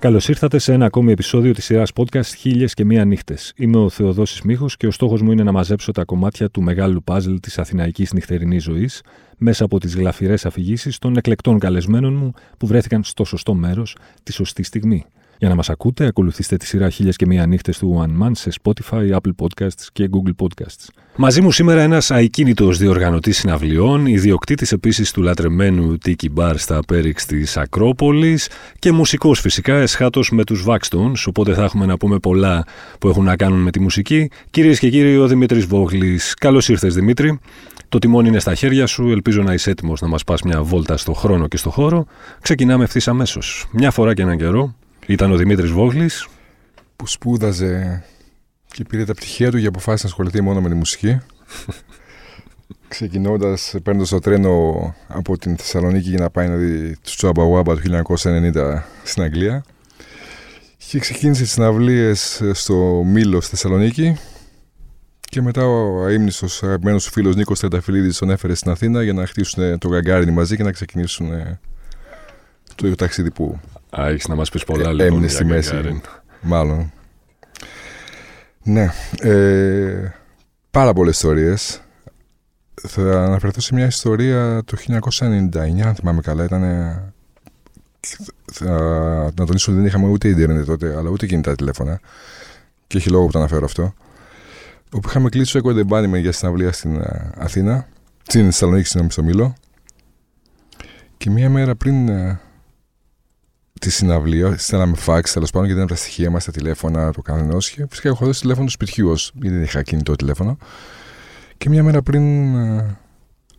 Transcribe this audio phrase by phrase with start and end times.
[0.00, 3.52] Καλώς ήρθατε σε ένα ακόμη επεισόδιο της σειράς podcast Χίλιες και Μία Νύχτες.
[3.56, 7.02] Είμαι ο Θεοδόσης Μίχο και ο στόχος μου είναι να μαζέψω τα κομμάτια του μεγάλου
[7.02, 9.02] παζλ της αθηναϊκής νυχτερινής ζωής
[9.38, 14.32] μέσα από τις γλαφυρές αφηγήσεις των εκλεκτών καλεσμένων μου που βρέθηκαν στο σωστό μέρος τη
[14.32, 15.06] σωστή στιγμή.
[15.40, 18.50] Για να μας ακούτε, ακολουθήστε τη σειρά Χίλιες και Μία Νύχτες του One Man σε
[18.62, 20.88] Spotify, Apple Podcasts και Google Podcasts.
[21.16, 27.26] Μαζί μου σήμερα ένας ακίνητο διοργανωτής συναυλιών, ιδιοκτήτης επίσης του λατρεμένου Tiki Bar στα Πέριξ
[27.26, 28.48] της Ακρόπολης
[28.78, 32.64] και μουσικός φυσικά, εσχάτως με τους Vaxtons, οπότε θα έχουμε να πούμε πολλά
[32.98, 34.30] που έχουν να κάνουν με τη μουσική.
[34.50, 36.34] Κυρίες και κύριοι, ο Δημήτρης Βόγλης.
[36.34, 37.38] Καλώς ήρθες, Δημήτρη.
[37.88, 39.10] Το τιμόνι είναι στα χέρια σου.
[39.10, 42.06] Ελπίζω να είσαι έτοιμος να μας πας μια βόλτα στο χρόνο και στο χώρο.
[42.40, 43.66] Ξεκινάμε ευθύς αμέσως.
[43.72, 44.74] Μια φορά και έναν καιρό
[45.10, 46.28] ήταν ο Δημήτρης Βόγλης.
[46.96, 48.04] Που σπούδαζε
[48.72, 51.18] και πήρε τα πτυχία του για αποφάσισε να ασχοληθεί μόνο με τη μουσική.
[52.88, 57.80] Ξεκινώντας, παίρνοντας το τρένο από την Θεσσαλονίκη για να πάει να δει τους Τσουαμπαουάμπα το
[57.80, 59.64] 1990 στην Αγγλία.
[60.76, 64.16] Και ξεκίνησε τις συναυλίες στο Μήλο στη Θεσσαλονίκη.
[65.20, 69.26] Και μετά ο αίμνητο αγαπημένος του φίλος Νίκος Τρενταφυλλίδη τον έφερε στην Αθήνα για να
[69.26, 71.30] χτίσουν το Γκαγκάριν μαζί και να ξεκινήσουν
[72.74, 73.60] το ταξίδι που
[73.90, 75.06] Α, έχεις να μας πεις πολλά ε, λοιπόν.
[75.06, 75.70] έμεινε για στη μέση.
[75.70, 76.00] Γκαγκάριν.
[76.40, 76.92] Μάλλον.
[78.62, 78.92] Ναι.
[79.20, 80.14] Ε,
[80.70, 81.80] πάρα πολλές ιστορίες.
[82.88, 86.44] Θα αναφερθώ σε μια ιστορία το 1999, αν θυμάμαι καλά.
[86.44, 86.62] Ήταν.
[88.52, 88.72] Θα,
[89.36, 92.00] να τονίσω ότι δεν είχαμε ούτε ίντερνετ τότε, αλλά ούτε κινητά τηλέφωνα.
[92.86, 93.94] Και έχει λόγο που το αναφέρω αυτό.
[94.92, 97.88] Όπου είχαμε κλείσει το Echo Embodiment για συναυλία στην ε, Αθήνα,
[98.22, 99.54] στην Θεσσαλονίκη, συγγνώμη, στο Μήλο.
[101.16, 102.40] Και μία μέρα πριν ε,
[103.80, 107.22] τη συναυλία, στέλναμε φάξ τέλος πάντων γιατί δεν ήταν τα στοιχεία μας, τα τηλέφωνα του
[107.22, 107.70] καθενός.
[107.70, 110.58] Και φυσικά έχω δώσει τηλέφωνο του σπιτιού, ως, γιατί δεν είχα κινητό τηλέφωνο.
[111.56, 112.96] Και μία μέρα πριν ε,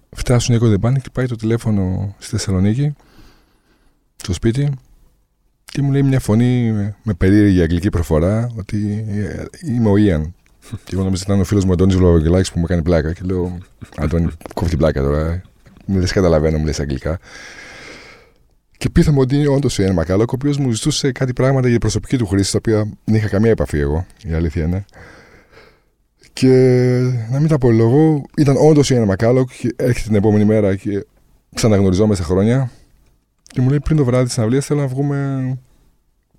[0.09, 2.95] φτάσουν οι Echo The Band, πάει το τηλέφωνο στη Θεσσαλονίκη,
[4.15, 4.71] στο σπίτι,
[5.65, 10.23] και μου λέει μια φωνή με, με περίεργη αγγλική προφορά ότι ε, είμαι ο Ιαν.
[10.83, 13.13] και εγώ νομίζω ότι ήταν ο φίλος μου Αντώνης Βλαβογγελάκης που μου κάνει πλάκα.
[13.13, 13.57] Και λέω,
[13.97, 15.41] Αντώνη, κόβει την πλάκα τώρα.
[15.85, 17.19] Μου λε, καταλαβαίνω, μου λες αγγλικά.
[18.81, 21.79] Και πείθαμε ότι είναι όντως ο Ιαν Μακάλοκ, ο οποίος μου ζητούσε κάτι πράγματα για
[21.79, 24.85] προσωπική του χρήση, τα οποία δεν είχα καμία επαφή εγώ, η αλήθεια είναι.
[26.33, 26.47] Και
[27.31, 31.05] να μην τα απολογώ, ήταν όντως ο Ιαν Μακάλοκ και έρχεται την επόμενη μέρα και
[31.55, 32.71] ξαναγνωριζόμαστε χρόνια.
[33.43, 35.17] Και μου λέει πριν το βράδυ της συναυλίας θέλω να βγούμε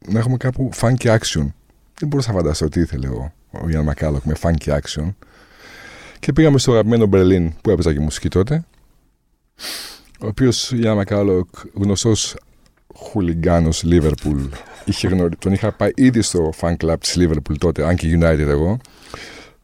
[0.08, 1.46] να έχουμε κάπου funky action.
[1.98, 5.14] Δεν μπορούσα να φανταστώ τι ήθελε ο, ο Ιαν Μακάλοκ με funky action.
[6.18, 8.64] Και πήγαμε στο αγαπημένο Μπερλίν που έπαιζα και μουσική τότε.
[10.22, 12.36] Ο οποίος Ιαν Μακάλοκ, γνωστός
[12.94, 14.42] χουλιγκάνος Λίβερπουλ,
[14.84, 15.36] είχε γνωρι...
[15.36, 18.78] τον είχα πάει ήδη στο fan club της Λίβερπουλ τότε, αν και United εγώ.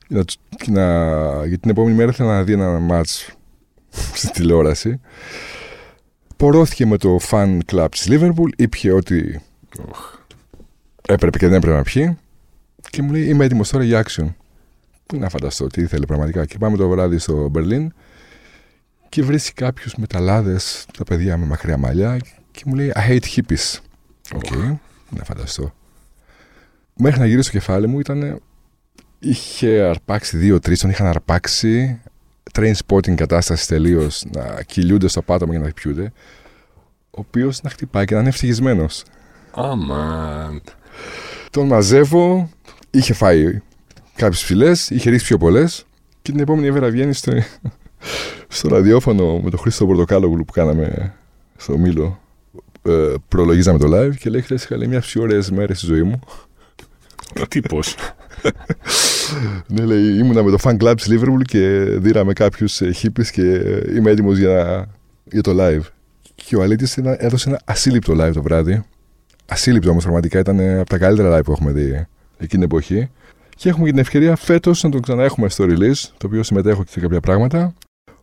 [0.08, 0.22] Να,
[0.56, 1.46] και να...
[1.46, 3.32] Για την επόμενη μέρα ήθελα να δει ένα match
[4.18, 5.00] στη τηλεόραση.
[6.36, 9.42] Πωρώθηκε με το fan club της Λίβερπουλ, είπε ότι
[11.08, 12.18] έπρεπε και δεν έπρεπε να πιει.
[12.90, 14.34] Και μου λέει: Είμαι έτοιμος τώρα για action.
[15.06, 16.44] Πού να φανταστώ τι ήθελε πραγματικά.
[16.44, 17.92] Και πάμε το βράδυ στο Μπερλίν
[19.08, 22.18] και βρίσκει κάποιους μεταλλάδες, τα παιδιά με μακριά μαλλιά,
[22.50, 23.78] και μου λέει I hate hippies.
[24.34, 24.76] Οκ, okay.
[25.10, 25.74] να φανταστώ.
[26.96, 28.40] Μέχρι να γυρίσω στο κεφάλι μου ήταν.
[29.18, 32.00] Είχε αρπάξει δύο-τρει, τον είχαν αρπάξει.
[32.52, 36.12] Train spotting κατάσταση τελείως, να κυλιούνται στο πάτωμα για να πιούνται.
[37.10, 39.04] Ο οποίος να χτυπάει και να είναι ευτυχισμένος.
[39.50, 40.62] Αμάν.
[41.50, 42.50] Τον μαζεύω,
[42.90, 43.60] είχε φάει
[44.14, 45.86] κάποιες φυλές, είχε ρίξει πιο πολλές
[46.22, 47.32] και την επόμενη μέρα βγαίνει στο,
[48.48, 51.14] στο ραδιόφωνο με τον Χρήστο Πορτοκάλογλου που κάναμε
[51.56, 52.20] στο Μήλο.
[52.82, 56.02] Ε, προλογίζαμε το live και λέει: Χθε είχα λέει, μια πιο ωραίες μέρες στη ζωή
[56.02, 56.20] μου.
[57.48, 57.94] Τύπος.
[59.74, 63.94] ναι, λέει: Ήμουνα με το fan club της Liverpool και δίραμε κάποιους hippies και ε,
[63.96, 64.88] είμαι έτοιμος για,
[65.24, 65.82] για το live.
[66.34, 68.84] Και ο Αλήτης έδωσε ένα ασύλληπτο live το βράδυ.
[69.46, 72.06] Ασύλληπτο όμως πραγματικά ήταν ε, από τα καλύτερα live που έχουμε δει εκείνη
[72.48, 73.10] την εποχή.
[73.56, 76.90] Και έχουμε και την ευκαιρία φέτος να τον ξαναέχουμε στο release, το οποίο συμμετέχω και
[76.90, 77.74] σε κάποια πράγματα.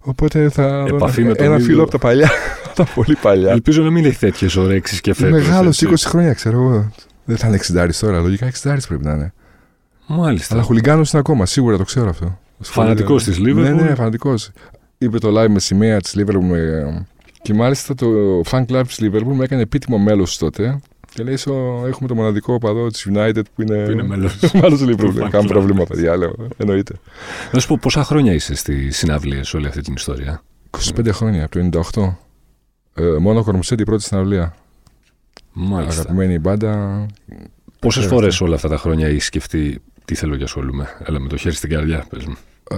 [0.06, 0.86] Οπότε θα.
[0.88, 1.66] Επαφή με τον ένα ίδιο.
[1.66, 2.30] φίλο από τα παλιά.
[2.76, 3.52] τα πολύ παλιά.
[3.52, 5.32] Ελπίζω να μην έχει τέτοιες ωρέξεις και φέτο.
[5.32, 6.92] Μεγάλο 20 χρόνια, ξέρω εγώ.
[7.26, 8.20] Δεν θα είναι 60 τώρα.
[8.20, 9.34] Λογικά 60 πρέπει να είναι.
[10.08, 10.54] Μάλιστα.
[10.54, 12.40] Αλλά χουλιγκάνος είναι ακόμα, σίγουρα το ξέρω αυτό.
[12.60, 13.54] Φανατικός της Liverpool.
[13.54, 14.52] Ναι, ναι, φανατικός.
[14.98, 16.42] Είπε το live με σημαία της Liverpool.
[16.42, 17.06] Με...
[17.42, 18.08] Και μάλιστα το
[18.50, 20.80] fan club της Liverpool με έκανε επίτιμο μέλος τότε.
[21.16, 23.86] Και λέει: «Σο, Έχουμε το μοναδικό οπαδό της United που είναι.
[23.86, 24.40] Που είναι μέλος.
[24.62, 25.10] μέλος του Του Liverpool.
[25.10, 25.48] fan Δεν κάνω club.
[25.48, 26.36] πρόβλημα, παιδιά, λέω.
[26.58, 26.94] Εννοείται.
[27.52, 30.44] Να σου πω πόσα χρόνια είσαι στη συναυλία σε όλη αυτή την ιστορία;
[30.96, 31.80] 25 χρόνια, από το
[32.94, 33.04] 98.
[33.04, 34.56] Ε, μόνο κορμοσέτη η πρώτη συναυλία.
[35.54, 36.02] Μάλιστα.
[36.02, 37.06] Αγαπημένη μπάντα.
[37.80, 38.46] Πόσες Ξέρω φορές αυτό.
[38.46, 40.88] όλα αυτά τα χρόνια έχεις σκεφτεί τι θέλω και ασχολούμαι.
[41.06, 42.36] Έλα με το χέρι στην καρδιά, πες μου.
[42.72, 42.76] Ε,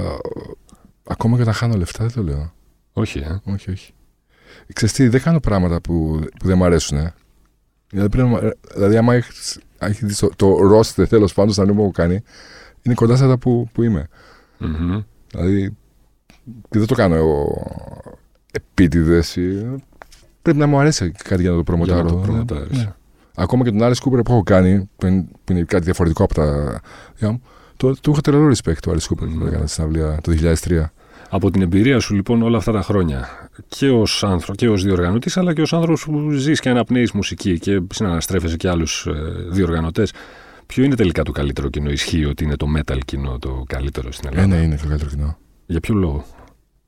[1.08, 2.54] ακόμα και όταν χάνω λεφτά δεν το λέω.
[2.94, 3.40] Όχι, ε.
[3.44, 3.92] Όχι, όχι.
[4.74, 7.12] Ξέρεις τι, δεν κάνω πράγματα που, που δεν μ' αρέσουν.
[7.90, 9.60] Δηλαδή, πρέπει, δηλαδή άμα έχεις
[10.02, 12.24] δει το, το roster τέλος πάντων στα νούμερα που κάνει,
[12.82, 14.08] είναι κοντά σε αυτά που, που είμαι.
[14.60, 15.04] Mm-hmm.
[15.32, 15.76] Δηλαδή,
[16.70, 17.48] και δεν το κάνω εγώ
[18.52, 19.38] επίτηδες.
[20.42, 22.02] Πρέπει να μου αρέσει κάτι για να το προμοτάρω.
[22.02, 22.78] Για να το προμοτάρεις.
[22.78, 22.94] Ναι.
[23.36, 26.34] Ακόμα και τον Alice Cooper που έχω κάνει, που είναι, που είναι κάτι διαφορετικό από
[26.34, 26.80] τα
[27.16, 27.42] δικά μου,
[27.78, 30.84] το, του είχα τρελό respect του Alice Cooper που έκανε στην αυλία το 2003.
[31.30, 35.32] Από την εμπειρία σου λοιπόν όλα αυτά τα χρόνια και ως άνθρωπο και ως διοργανωτή,
[35.36, 39.12] αλλά και ως άνθρωπος που ζεις και αναπνέεις μουσική και συναναστρέφεσαι και άλλους ε,
[39.50, 40.14] διοργανωτές,
[40.66, 44.30] ποιο είναι τελικά το καλύτερο κοινό, Ισχύει ότι είναι το metal κοινό το καλύτερο στην
[44.32, 45.38] Ελλάδα; Ε, ναι, είναι το καλύτερο κοινό.
[45.66, 46.26] Για ποιο λόγο;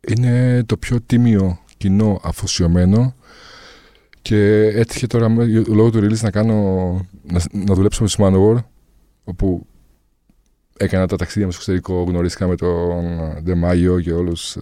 [0.08, 3.16] Είναι το πιο τίμιο κοινό αφοσιωμένο
[4.22, 5.28] και έτυχε τώρα
[5.68, 6.56] λόγω του release να κάνω
[7.24, 8.64] να, να δουλέψω με τους Manowar
[9.24, 9.68] όπου
[10.78, 13.04] έκανα τα ταξίδια μου στο εξωτερικό, γνωρίστηκα με τον
[13.44, 14.58] Ντεμάγιο και όλους.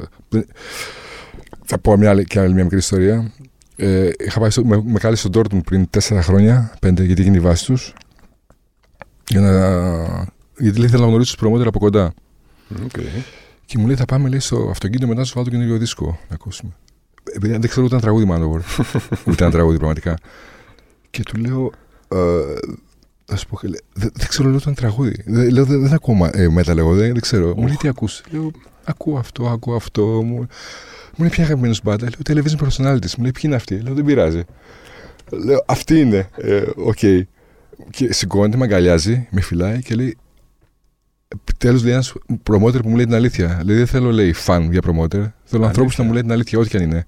[1.69, 3.31] Θα πω μια, και άλλη μια μικρή ιστορία.
[3.75, 7.37] Ε, είχα πάει στο, με, με κάλεσε στον Dortmund πριν τέσσερα χρόνια, πέντε, γιατί έγινε
[7.37, 7.93] η βάση τους.
[9.27, 9.51] Για να,
[10.57, 12.13] γιατί λέει, θέλω να γνωρίσω τους προμότερ από κοντά.
[12.73, 13.21] Okay.
[13.65, 16.19] Και μου λέει, θα πάμε λέει, στο αυτοκίνητο μετά να σου βάλω το καινούριο δίσκο
[16.29, 16.71] να ακούσουμε.
[17.33, 18.85] Επειδή δεν ξέρω ούτε ένα τραγούδι, Manowar.
[19.27, 20.17] ούτε ένα τραγούδι, πραγματικά.
[21.09, 21.71] Και του λέω,
[22.07, 22.55] ε,
[23.25, 25.23] θα σου πω, δεν, δεν ξέρω, λέω, το τραγούδι.
[25.25, 27.53] Δεν, λέω, δεν, δεν ακούω ε, μέτα, λέγω, δεν, δεν ξέρω.
[27.57, 28.51] Μου λέει, τι ακούς; Λέω,
[28.83, 30.03] ακούω αυτό, ακούω αυτό.
[30.23, 30.47] Μου,
[31.17, 33.15] μου λέει, ποια αγαπημένος μπάντα; Λέω, television personalities.
[33.17, 34.43] Μου λέει, ποιοι είναι αυτοί; Λέω, δεν πειράζει.
[35.31, 36.29] Λέω, αυτή είναι.
[36.37, 36.97] Ε, Οκ.
[37.01, 37.21] Okay.
[37.89, 40.17] Και σηκώνεται, με αγκαλιάζει, με φιλάει και λέει,
[41.57, 43.61] Τέλος λέει ένας promoter που μου λέει την αλήθεια.
[43.65, 45.21] Λέει, δεν θέλω λέει φαν για promoter.
[45.43, 47.07] Θέλω ανθρώπους να μου λέει την αλήθεια, ό,τι και αν είναι.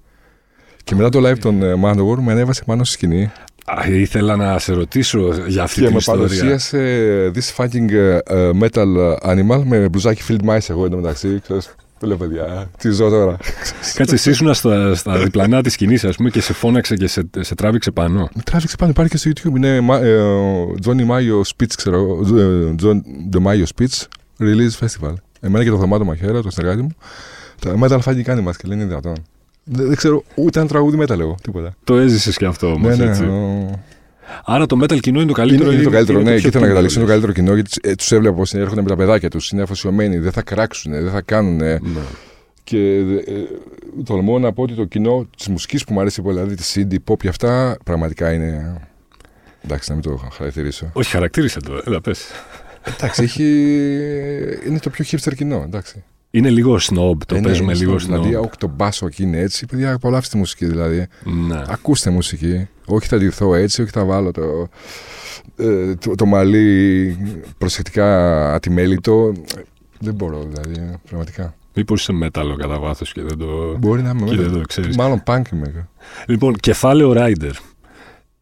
[0.83, 3.31] Και μετά το live των Manowar με ανέβασε πάνω στη σκηνή.
[3.65, 6.21] Α, ήθελα να σε ρωτήσω για αυτή και την με ιστορία.
[6.21, 11.39] παρουσίασε This fucking uh, metal animal με μπλουζάκι Field Mice εγώ εντωμεταξύ.
[11.41, 13.37] Ξέρεις, του λέω παιδιά, τι ζω τώρα.
[13.95, 17.29] Κάτσε, εσύ ήσουν στα, στα διπλανά της σκηνή, ας πούμε, και σε φώναξε και σε,
[17.39, 18.29] σε τράβηξε πάνω.
[18.35, 19.55] Με τράβηξε πάνω, υπάρχει και στο YouTube.
[19.57, 20.19] Είναι ε,
[20.85, 22.19] Johnny Mayo Speech, ξέρω.
[22.37, 22.95] ε, John
[23.33, 24.03] De Mayo Speech
[24.39, 25.13] Release Festival.
[25.39, 26.89] Εμένα και το θεμάτο μαχαίρα, το συνεργάτη μου.
[27.59, 29.13] Τα metal fucking animals και λένε είναι δυνατόν.
[29.63, 31.75] Δεν, δεν ξέρω ούτε ένα τραγούδι metal εγώ, τίποτα.
[31.83, 32.97] Το έζησες και αυτό όμως.
[32.97, 33.23] Ναι, ναι, έτσι.
[33.23, 33.79] ο-
[34.45, 35.65] Άρα το metal κοινό είναι το καλύτερο.
[35.65, 36.99] Είναι, είναι το καλύτερο, ναι, πιο και ήθελα να τίμιο, καταλήξω.
[36.99, 37.21] Είναι το λες.
[37.21, 39.51] καλύτερο κοινό γιατί ε, τους έβλεπα πώς έρχονται με τα παιδάκια τους.
[39.51, 41.55] Είναι αφοσιωμένοι, δεν θα κράξουν, δεν θα κάνουν.
[41.55, 41.77] Ναι.
[42.63, 46.55] Και ε, τολμώ να πω ότι το κοινό της μουσικής που μου αρέσει πολύ, δηλαδή
[46.55, 48.81] τη indie pop και αυτά, πραγματικά είναι.
[49.63, 50.89] Εντάξει, να μην το χαρακτηρίσω.
[50.93, 51.81] Όχι, χαρακτήρισε το.
[51.85, 52.25] Έλα, πες.
[52.83, 53.43] εντάξει, έχει...
[54.67, 55.63] είναι το πιο hipster κοινό.
[55.65, 56.03] Εντάξει.
[56.31, 58.41] Είναι λίγο snob, το Ε, ναι, παίζουμε είναι λίγο στο- Δηλαδή, snob.
[58.41, 59.65] όχι το μπάσο εκεί είναι έτσι.
[59.65, 61.07] Παιδιά, απολαύστε τη μουσική δηλαδή.
[61.23, 61.61] Ναι.
[61.67, 62.67] Ακούστε μουσική.
[62.85, 64.67] Όχι θα ντυθώ έτσι, όχι θα βάλω το,
[65.57, 67.17] ε, το, το μαλλί
[67.57, 69.31] προσεκτικά ατιμέλητο.
[69.99, 71.53] Δεν μπορώ δηλαδή, πραγματικά.
[71.73, 73.77] Μήπως είσαι μέταλλο κατά βάθος και δεν το.
[73.77, 74.59] Μπορεί να είμαι Και δεν βέβαια.
[74.59, 74.95] το ξέρεις.
[74.97, 75.87] Μάλλον punk είμαι.
[76.27, 77.51] Λοιπόν, κεφάλαιο Rider.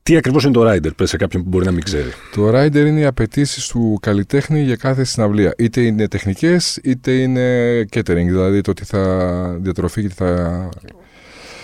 [0.07, 2.09] Τι ακριβώς είναι το Rider, πες σε κάποιον που μπορεί να μην ξέρει.
[2.35, 5.53] Το rider είναι οι απαιτήσεις του καλλιτέχνη για κάθε συναυλία.
[5.57, 8.25] Είτε είναι τεχνικές, είτε είναι catering.
[8.25, 10.69] Δηλαδή το τι θα διατροφή και τι θα.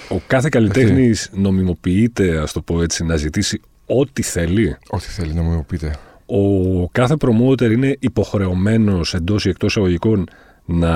[0.09, 5.41] Ο κάθε καλλιτέχνη νομιμοποιείται, ας το πω έτσι, να ζητήσει ό,τι θέλει; Ό,τι θέλει να
[5.41, 5.95] μου πείτε.
[6.25, 10.27] Ο κάθε promoter είναι υποχρεωμένος εντός ή εκτός εισαγωγικών
[10.65, 10.95] να,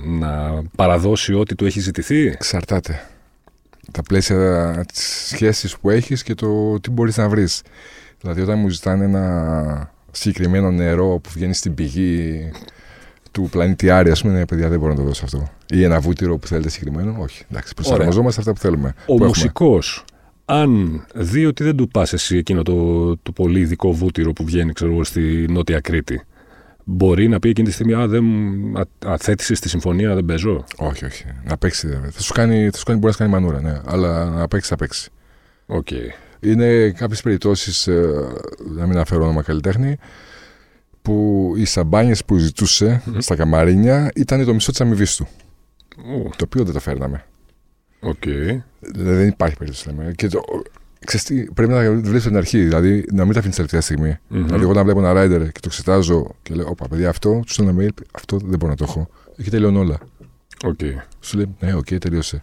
[0.00, 3.00] να παραδώσει ό,τι του έχει ζητηθεί; Εξαρτάται.
[3.92, 7.62] Τα πλαίσια της σχέσης που έχεις και το τι μπορείς να βρεις.
[8.20, 12.50] Δηλαδή, όταν μου ζητάνε ένα συγκεκριμένο νερό που βγαίνει στην πηγή
[13.30, 15.48] του πλανήτη Άρη, ας πούμε, ναι, παιδιά, δεν μπορώ να το δώσω αυτό.
[15.70, 17.16] Ή ένα βούτυρο που θέλετε συγκεκριμένο.
[17.18, 17.44] Όχι.
[17.50, 18.94] Εντάξει, προσαρμοζόμαστε αυτά που θέλουμε.
[19.06, 20.04] Ο που μουσικός,
[20.44, 24.72] αν δει ότι δεν του πας εσύ εκείνο το, το πολύ ειδικό βούτυρο που βγαίνει
[24.72, 26.22] ξέρω, εγώ, στη Νότια Κρήτη,
[26.90, 30.64] μπορεί να πει εκείνη τη στιγμή «Α, δεν μου- α, αθέτησες τη συμφωνία, δεν παίζω».
[30.72, 30.88] Έχουμε.
[30.88, 31.24] Όχι, όχι.
[31.44, 31.86] Να παίξει.
[31.88, 33.80] δεν- Θα σου κάνει, θα σου κάνει μπορεί να σου κάνει μανούρα, ναι.
[33.86, 35.10] Αλλά να παίξει, θα παίξει.
[35.66, 35.86] Οκ.
[36.40, 37.86] Είναι κάποιες περιπτώσεις,
[38.76, 39.96] να μην αναφέρω όνομα καλλιτέχνη,
[41.02, 43.18] που οι σαμπάνιες που ζητούσε Μμμ.
[43.18, 45.28] στα καμαρίνια ήταν το μισό της αμοιβή του.
[45.98, 47.24] Ω, Το οποίο δεν το φέρναμε.
[48.00, 48.22] Οκ.
[48.80, 50.12] Δηλαδή δεν υπάρχει περίπτωση λέμε.
[50.16, 50.40] Και το,
[51.06, 54.16] ξέρεις τι, πρέπει να βλέπει από την αρχή, δηλαδή να μην τα αφήνεις τελευταία στιγμή.
[54.28, 54.44] Μμμ.
[54.44, 57.52] Δηλαδή, εγώ όταν βλέπω ένα rider και το εξετάζω και λέω: Όπα, παιδιά, αυτό, του
[57.52, 59.08] στέλνω mail, αυτό δεν μπορώ να το έχω.
[59.36, 59.98] Εκεί τελειώνουν όλα.
[60.64, 60.78] Οκ.
[61.20, 62.40] Σου λέει: Ναι, οκ, τελείωσε.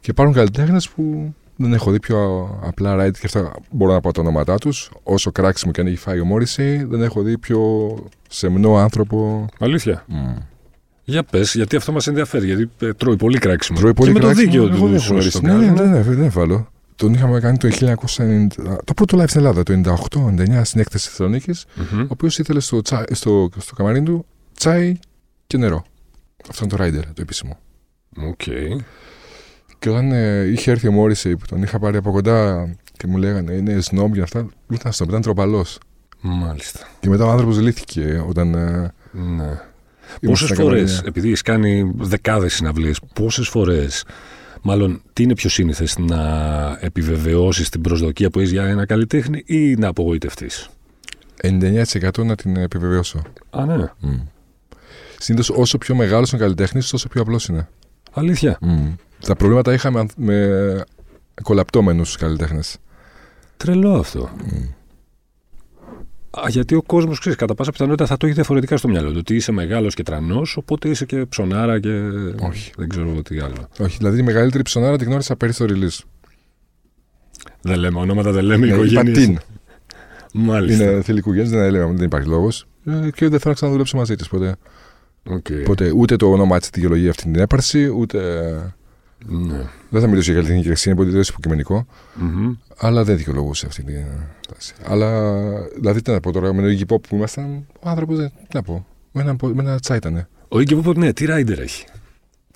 [0.00, 4.12] Και υπάρχουν καλλιτέχνες που δεν έχω δει πιο απλά rider και αυτά μπορώ να πω
[4.12, 4.90] τα ονόματά τους.
[5.02, 7.60] Όσο κράξιμο και αν έχει φάει ο Μόρισεϊ, δεν έχω δει πιο
[8.28, 9.46] σεμνό άνθρωπο.
[9.58, 10.04] Αλήθεια.
[10.06, 10.34] Μμ.
[11.04, 13.78] Για πες, γιατί αυτό μας ενδιαφέρει, γιατί ε, τρώει πολύ κράξιμο.
[13.78, 15.40] Τρώει πολύ και με το κράξιμο, δίκαιο εγώ του δεν σου έχω γνωρίσει.
[15.40, 15.90] τον Ναι, ναι, κάνουν.
[15.90, 16.71] ναι, ναι, δεν βάλω.
[17.02, 17.68] Τον είχαμε κάνει το
[18.16, 18.46] 1990.
[18.84, 19.80] Το πρώτο live στην Ελλάδα, το
[20.14, 21.64] 98-99 στην έκθεση Θεσσαλονίκης.
[21.92, 22.00] Μμμ.
[22.00, 24.96] ο οποίος ήθελε στο, τσάι, στο, στο καμαρίνι του τσάι
[25.46, 25.84] και νερό.
[26.50, 27.58] Αυτό είναι το Rider, το επίσημο.
[28.16, 28.42] Οκ.
[29.78, 33.16] Και όταν ε, είχε έρθει ο Μόρισεϊ που τον είχα πάρει από κοντά, Και μου
[33.16, 34.40] λέγανε είναι σνόμπ και αυτά.
[34.40, 35.78] Δεν ήταν σνόμπ, ήταν τροπαλός.
[36.20, 36.88] Μάλιστα.
[37.00, 38.54] Και μετά ο άνθρωπος λύθηκε όταν.
[38.54, 39.44] ε, Ναι.
[39.44, 39.60] ήμουν
[40.20, 41.02] Πόσες στα φορές, Καμαρίνια.
[41.06, 44.04] επειδή έχεις κάνει δεκάδες συναυλίες, πόσες φορές,
[44.62, 46.18] μάλλον τι είναι πιο σύνηθες, να
[46.80, 50.68] επιβεβαιώσεις την προσδοκία που έχεις για ένα καλλιτέχνη ή να απογοητευτείς;
[51.42, 53.22] 99% να την επιβεβαιώσω.
[53.50, 53.86] Α, ναι.
[54.02, 54.20] Mm.
[55.18, 57.68] Συνήθως όσο πιο μεγάλος είναι ο καλλιτέχνης, τόσο πιο απλός είναι.
[58.12, 58.58] Αλήθεια.
[58.62, 58.94] Mm.
[59.26, 60.84] Τα προβλήματα είχαμε αν- με
[61.42, 62.76] κολαπτώμενους καλλιτέχνες.
[63.56, 64.22] Τρελό αυτό.
[64.22, 64.30] Α,
[66.48, 69.16] γιατί ο κόσμος, ξέρεις, κατά πάσα πιθανότητα θα το έχει διαφορετικά στο μυαλό του.
[69.18, 72.00] Ότι είσαι μεγάλος και τρανός, οπότε είσαι και ψωνάρα και.
[72.40, 72.72] Όχι.
[72.76, 73.68] Δεν ξέρω εγώ τι άλλο.
[73.78, 76.04] Όχι, δηλαδή τη μεγαλύτερη ψωνάρα την γνώρισα πέρυσι στο release.
[77.60, 79.18] Δεν λέμε ονόματα, δεν λέμε Ναι, είπα οικογένειες.
[79.18, 79.38] την.
[80.34, 80.84] Μάλιστα.
[80.84, 82.66] Είναι θηλυκού γέννη, δεν έλεγα, δεν υπάρχει λόγος.
[82.84, 84.56] Και δεν θέλω να ξαναδουλέψω μαζί της ποτέ.
[85.28, 85.46] Οκ.
[85.60, 88.18] Οπότε ούτε το όνομά της τη δικαιολογεί αυτή την έπαρση, ούτε.
[89.26, 89.68] Ναι.
[89.88, 91.86] Δεν θα μιλήσω για καλλιτεχνική ηγεσία, είναι πολύ υποκειμενικό.
[92.14, 92.54] Μμμ.
[92.76, 94.04] Αλλά δεν δικαιολογούσε αυτή την
[94.48, 94.74] τάση.
[94.84, 95.32] Αλλά
[95.74, 98.28] δηλαδή τι να πω τώρα, με το Iggy Pop που ήμασταν, ο άνθρωπος δεν.
[98.28, 98.86] Τι να πω.
[99.12, 100.28] Με ένα, με ένα τσάι ήτανε.
[100.48, 101.84] Ο Iggy Pop, ναι, τι rider έχει;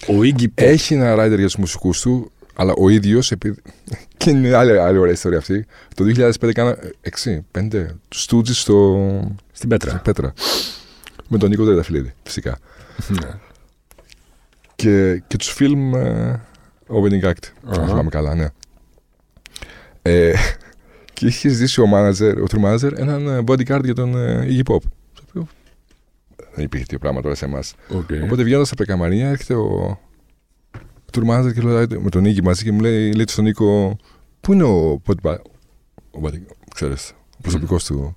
[0.07, 0.51] Ο Iggy Pop.
[0.55, 3.31] Έχει ένα rider για τους μουσικούς του, αλλά ο ίδιος.
[3.31, 3.57] Επειδή...
[4.17, 5.67] και είναι άλλη, άλλη ωραία ιστορία αυτή.
[5.95, 6.05] Το
[6.41, 6.79] 2005 κάνα
[7.25, 9.37] 6, 5 τους Stooges στο.
[9.53, 9.91] Στην Πέτρα.
[9.91, 10.33] στην Πέτρα.
[11.29, 12.59] Με τον Νίκο Τριανταφυλλίδη, φυσικά.
[13.09, 13.29] Ναι.
[14.77, 16.41] Και, και τους φιλμ ε,
[16.89, 17.45] Opening Act.
[17.67, 17.81] Αχα.
[17.81, 18.47] Αν θυμάμαι καλά, ναι.
[20.03, 20.33] Ε,
[21.13, 24.73] και είχε ζητήσει ο manager, ο tour manager έναν ε, bodyguard για τον ε, Iggy
[24.73, 24.81] Pop.
[25.15, 25.47] Το οποίο
[26.55, 27.75] δεν υπήρχε τέτοιο πράγμα τώρα σε εμάς.
[27.89, 28.09] Οκ.
[28.23, 29.99] Οπότε βγαίνοντας από τα καμαρίνια, έρχεται ο
[31.13, 33.97] tour manager και λέει με τον Iggy μαζί και μου λέει, λέει στον Νίκο,
[34.47, 35.39] Πού είναι ο bodyguard,
[36.11, 36.41] ο body,
[36.75, 38.17] ξέρεις, ο προσωπικός του.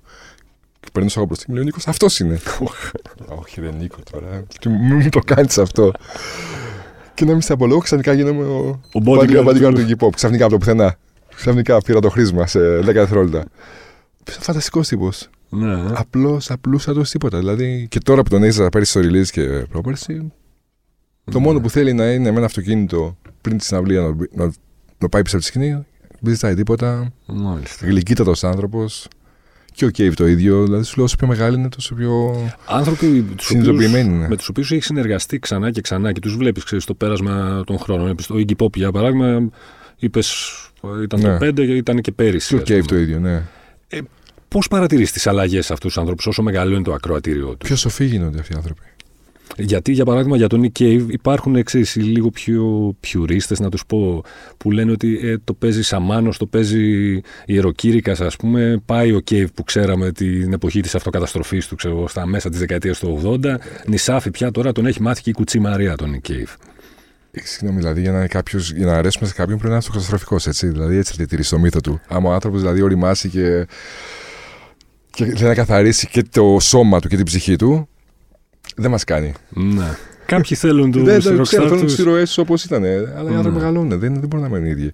[0.80, 2.40] Και παίρνω σάγω μπροστά και μου λέει: Ο Νίκος, αυτός είναι.
[3.40, 4.44] Όχι, δεν είναι Νίκο τώρα.
[4.58, 5.92] Και μην μου το κάνεις αυτό.
[7.20, 10.10] Και να μην σε απολόγω, ξαφνικά γίνομαι ο, Ο bodyguard bodyguard του Iggy Pop.
[10.14, 10.96] Ξαφνικά από το πουθενά.
[11.34, 13.44] Ξαφνικά πήρα το χρήσμα σε 10 δευτερόλεπτα.
[14.24, 15.28] Φανταστικός τύπος.
[15.48, 15.82] Ναι.
[15.94, 17.38] Απλός, απλούστατο τίποτα.
[17.38, 20.32] Δηλαδή και τώρα που τον έζησα πέρυσι στο release και πρόπερσι,
[21.24, 21.44] το Ναι.
[21.44, 24.52] μόνο που θέλει να είναι με ένα αυτοκίνητο πριν τη συναυλία να, να,
[24.98, 25.86] να πάει πίσω από τη σκηνή,
[26.20, 27.12] δεν ζητάει τίποτα.
[27.26, 27.86] Μάλιστα.
[27.86, 29.08] Γλυκύτατος άνθρωπος.
[29.72, 30.64] Και ο Cave το ίδιο.
[30.64, 32.36] Δηλαδή σου λέω όσο πιο μεγάλη είναι, τόσο πιο
[32.66, 34.28] Άνθρωποι τους οποίους- συνειδητοποιημένοι είναι.
[34.28, 38.10] με τους οποίους έχει συνεργαστεί ξανά και ξανά και τους βλέπεις στο πέρασμα των χρόνων.
[38.10, 39.50] Ο Iggy Pop, για παράδειγμα,
[39.98, 40.50] είπες
[41.02, 41.28] ήταν Ναι.
[41.32, 42.58] το 5 και ήταν και πέρυσι.
[42.58, 43.42] Και ο Cave το ίδιο, ναι.
[44.48, 48.04] Πώς παρατηρείς τις αλλαγές σε αυτούς τους άνθρωπου όσο μεγαλώνει το ακροατήριό τους; Πιο σοφοί
[48.04, 48.80] γίνονται αυτοί οι άνθρωποι.
[49.56, 53.86] Γιατί, για παράδειγμα, για τον Nick Cave υπάρχουν εξής, οι λίγο πιο πιουρίστες, να τους
[53.86, 54.24] πω,
[54.56, 58.82] που λένε ότι ε, το παίζει Σαμάνο, το παίζει ιεροκήρυκας, ας πούμε.
[58.86, 62.58] Πάει ο Cave που ξέραμε την εποχή της αυτοκαταστροφής του, ξέρω, εγώ, στα μέσα της
[62.58, 63.54] δεκαετίας του 80.
[63.86, 66.54] Νησάφι πια τώρα τον έχει μάθει και η κουτσή Μαρία τον Nick Cave.
[67.32, 69.78] Ε, Συγγνώμη, δηλαδή για να, είναι κάποιος, για να αρέσουμε σε κάποιον πρέπει να είναι
[69.78, 70.68] αυτοκαταστροφικός, έτσι.
[70.68, 72.00] Δηλαδή έτσι θα διατηρήσει το μύθο του.
[72.08, 73.66] Άμα ο άνθρωπος δηλαδή οριμάσει και,
[75.10, 77.88] και θέλει να καθαρίσει και το σώμα του και την ψυχή του,
[78.80, 79.32] δεν μας κάνει.
[79.48, 79.96] Ναι.
[80.26, 81.94] Κάποιοι θέλουν τους δεν δεν ξέρω, rockstar θέλουν τους.
[81.94, 82.84] τι ηρωέ όπως ήταν.
[82.84, 83.50] Αλλά οι άνθρωποι Ναι.
[83.50, 83.88] μεγαλώνουν.
[83.98, 84.92] Δεν, δεν μπορούν να μένουν οι ίδιοι.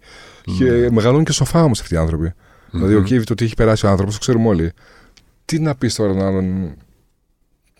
[0.59, 2.33] Και μεγαλώνουν και σοφά όμως αυτοί οι άνθρωποι.
[2.71, 4.73] Δηλαδή, ο Κίβι το τι έχει περάσει ο άνθρωπος, το ξέρουμε όλοι.
[5.45, 6.75] Τι να πεις τώρα να άλλον.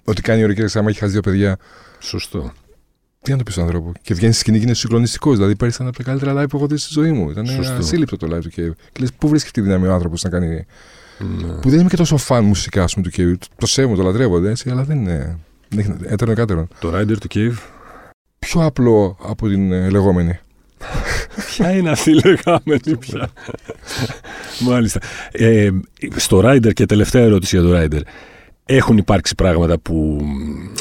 [0.05, 1.57] Ότι κάνει ορικέ άμα έχει χάσει δύο παιδιά.
[1.99, 2.53] Σωστό.
[3.23, 3.93] Τι να το πεις στον άνθρωπο.
[4.03, 5.37] Και βγαίνει στη σκηνή και είναι συγκλονιστικός.
[5.37, 7.31] Δηλαδή, πέρυσι ήταν από τα καλύτερα live που έχω δει στη ζωή μου.
[7.31, 7.73] Ήταν Σωστό.
[7.75, 8.73] ασύλληπτο το live του Κίβι.
[8.93, 10.67] Και λες, πού βρίσκει αυτή τη δύναμη ο άνθρωπος να κάνει.
[11.19, 11.53] Ναι.
[11.61, 13.39] Που δεν είμαι και τόσο φαν μουσικά ας πούμε, του Κίβι.
[13.59, 15.39] Το σέβομαι, το λατρεύω, έτσι, αλλά δεν είναι.
[15.77, 16.69] Δεν έχει έτερο κάτερο.
[16.81, 17.57] Το Rider του Cave.
[18.39, 20.39] Πιο απλό από την ε, λεγόμενη.
[21.47, 23.31] Ποια είναι αυτή η λεγάμενη πια.
[24.61, 25.01] Μάλιστα.
[25.33, 25.71] Ε,
[26.17, 28.01] στο Rider και τελευταία ερώτηση για το Rider.
[28.69, 30.21] Έχουν υπάρξει πράγματα που,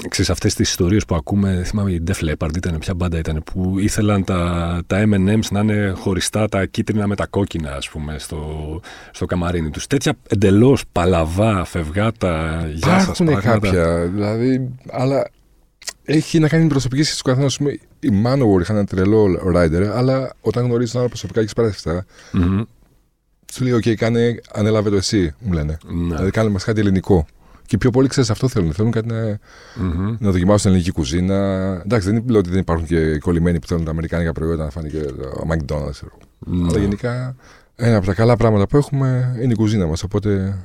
[0.10, 3.80] ξέρεις, αυτές τις ιστορίες που ακούμε, θυμάμαι η Def Leppard ήταν, ποια μπάντα ήταν, που
[3.80, 8.80] ήθελαν τα, τα M&M's να είναι χωριστά, τα κίτρινα με τα κόκκινα, ας πούμε, στο,
[9.12, 9.88] στο καμαρίνι τους.
[9.88, 13.60] Τέτοια εντελώς παλαβά, φευγάτα, γεια σας Υπάρχουν πράγματα.
[13.60, 15.30] κάποια, δηλαδή, αλλά
[16.04, 17.56] έχει να κάνει με την προσωπική σχέση του καθένας.
[17.56, 19.25] Α πούμε, η Manowar είχαν ένα τρελό
[19.56, 22.62] rider, αλλά όταν γνωρίζεις τον άλλο προσωπικά και σπράστα, Μμμ.
[23.54, 25.77] σου λέει: OK, κάνε, ανέλαβε το εσύ, μου λένε.
[25.86, 26.15] Ναι.
[26.15, 27.25] Δηλαδή, κάνε μας κάτι ελληνικό.
[27.65, 28.74] Και πιο πολύ ξέρεις αυτό θέλουν.
[28.74, 29.39] Θέλουν κάτι να,
[29.75, 30.15] Μμμ.
[30.19, 31.36] να δοκιμάσουν την ελληνική κουζίνα.
[31.86, 34.88] Εντάξει, δεν λέω ότι δεν υπάρχουν και κολλημένοι που θέλουν τα αμερικάνικα προϊόντα να φάνε
[34.89, 35.91] και το McDonald's.
[35.91, 36.12] ξέρω.
[36.39, 36.67] Ναι.
[36.69, 37.36] Αλλά γενικά
[37.75, 40.03] ένα από τα καλά πράγματα που έχουμε είναι η κουζίνα μας.
[40.03, 40.57] Οπότε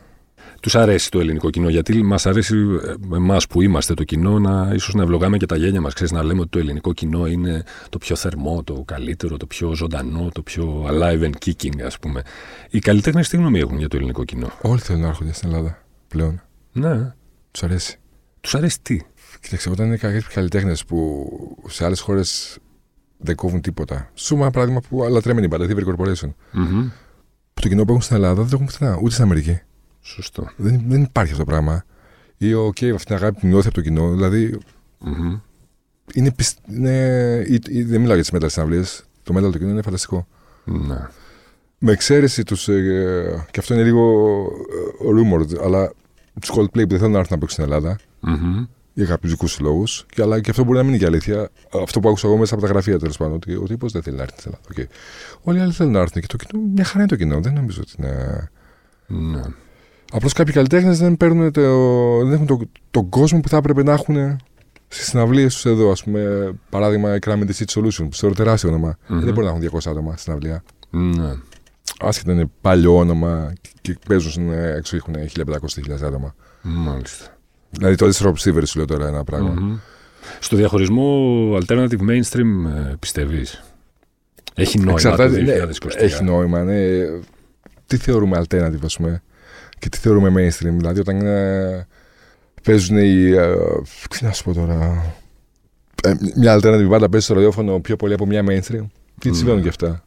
[0.61, 2.57] Τους αρέσει το ελληνικό κοινό, γιατί μας αρέσει
[3.15, 5.95] εμάς που είμαστε το κοινό να ίσως να ευλογάμε και τα γένια μας.
[6.11, 10.29] Να λέμε ότι το ελληνικό κοινό είναι το πιο θερμό, το καλύτερο, το πιο ζωντανό,
[10.33, 12.23] το πιο alive and kicking, ας πούμε.
[12.71, 15.83] Οι καλλιτέχνες τι γνώμη έχουν για το ελληνικό κοινό; όλοι θέλουν να έρχονται στην Ελλάδα
[16.09, 16.41] πλέον.
[16.73, 17.13] Ναι.
[17.51, 17.99] Τους αρέσει.
[18.41, 19.01] Τους αρέσει τι;
[19.41, 21.29] Κοίταξε, όταν είναι κάποιοι καλλιτέχνες που
[21.69, 22.59] σε άλλες χώρες
[23.19, 24.11] δεν κόβουν τίποτα.
[24.15, 26.33] Σου ένα παράδειγμα που λατρέμενη η μπάντα, River Corporation.
[26.53, 26.89] Μμμ.
[27.55, 29.61] το κοινό που έχουν στην Ελλάδα δεν το έχουν πουθενά, ούτε στην Αμερική.
[30.01, 30.51] Σωστό.
[30.57, 31.85] Δεν, δεν υπάρχει αυτό το πράγμα.
[32.37, 34.11] Ή ο okay, αυτή την αγάπη που νιώθει από το κοινό.
[34.11, 34.59] Δηλαδή
[34.99, 35.39] Μμμ.
[36.15, 36.97] είναι, πισ- είναι,
[37.49, 39.05] ή- ή- δεν μιλάω για τις μέταλλες συναυλίες.
[39.23, 40.27] Το μέταλλο του κοινού είναι φανταστικό.
[40.65, 41.07] Ναι.
[41.79, 42.69] Με εξαίρεση τους.
[42.69, 44.37] Ε, και αυτό είναι λίγο
[45.03, 45.93] ε, rumored, αλλά
[46.41, 48.67] του Coldplay που δεν θέλουν να έρθουν να παίξουν στην Ελλάδα Μμμ.
[48.93, 50.07] για κάποιους δικούς τους λόγους.
[50.09, 51.51] Και, αλλά και αυτό μπορεί να μην είναι και αλήθεια.
[51.83, 53.35] Αυτό που άκουσα εγώ μέσα από τα γραφεία τέλος πάντων.
[53.35, 54.83] Ότι ο τύπος δεν θέλει να έρθει στην Ελλάδα.
[54.83, 54.91] Οκ.
[55.43, 56.63] Όλοι οι άλλοι θέλουν να έρθουν και το κοινό.
[56.75, 57.41] Μια χαρά είναι το κοινό.
[57.41, 58.49] Δεν νομίζω ότι είναι.
[59.07, 59.43] Ναι.
[60.13, 61.63] Απλώς κάποιοι καλλιτέχνες δεν, παίρνουν το,
[62.25, 62.61] δεν έχουν το,
[62.91, 64.39] τον κόσμο που θα έπρεπε να έχουν
[64.89, 65.91] στις συναυλίες τους εδώ.
[65.91, 68.97] Ας πούμε, παράδειγμα, η Crime City Solution, που θεωρώ τεράστιο όνομα.
[69.09, 69.21] Μμμ.
[69.21, 70.63] Δεν μπορεί να έχουν 200 άτομα στην συναυλία.
[70.91, 71.35] Ναι.
[72.01, 76.35] Άσχετα είναι παλιό όνομα και παίζουν ε, έξω έχουν 1500-1000 άτομα.
[76.63, 77.37] Μάλιστα.
[77.71, 79.49] Δηλαδή το Rob Stevens σου λέω τώρα ένα πράγμα.
[79.51, 79.77] Μμμ.
[80.41, 81.29] Στο διαχωρισμό
[81.59, 83.63] alternative mainstream ε, πιστεύεις;
[84.55, 85.95] Έχει νόημα Εξαρτάται- το ναι, 2023.
[85.97, 86.81] έχει νόημα, ναι.
[87.87, 89.23] Τι θεωρούμε alternative, ας πούμε,
[89.79, 91.87] και τι θεωρούμε mainstream; Δηλαδή, όταν ε,
[92.63, 93.31] παίζουν οι.
[93.31, 93.55] ε,
[94.11, 95.05] τι να σου πω τώρα.
[96.03, 98.87] ε, μια alternative μπάντα παίζεις στο ραδιόφωνο πιο πολύ από μια mainstream;
[99.19, 99.37] Τι Mm.
[99.37, 100.05] συμβαίνουν και αυτά;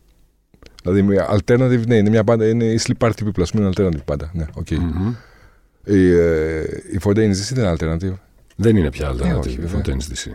[0.83, 3.73] Δηλαδή, μια alternative, ναι, είναι μια μπάντα, είναι η Sleep Party People, ας πούμε, είναι
[3.77, 4.31] alternative μπάντα.
[4.33, 4.67] Ναι, οκ.
[4.71, 5.13] Μμμ.
[5.85, 6.61] Η, ε,
[6.91, 8.13] η Fontaines DC δεν είναι alternative.
[8.55, 9.81] Δεν είναι πια Ε, alternative όχι, η βέβαια.
[9.85, 10.27] Fontaine's DC.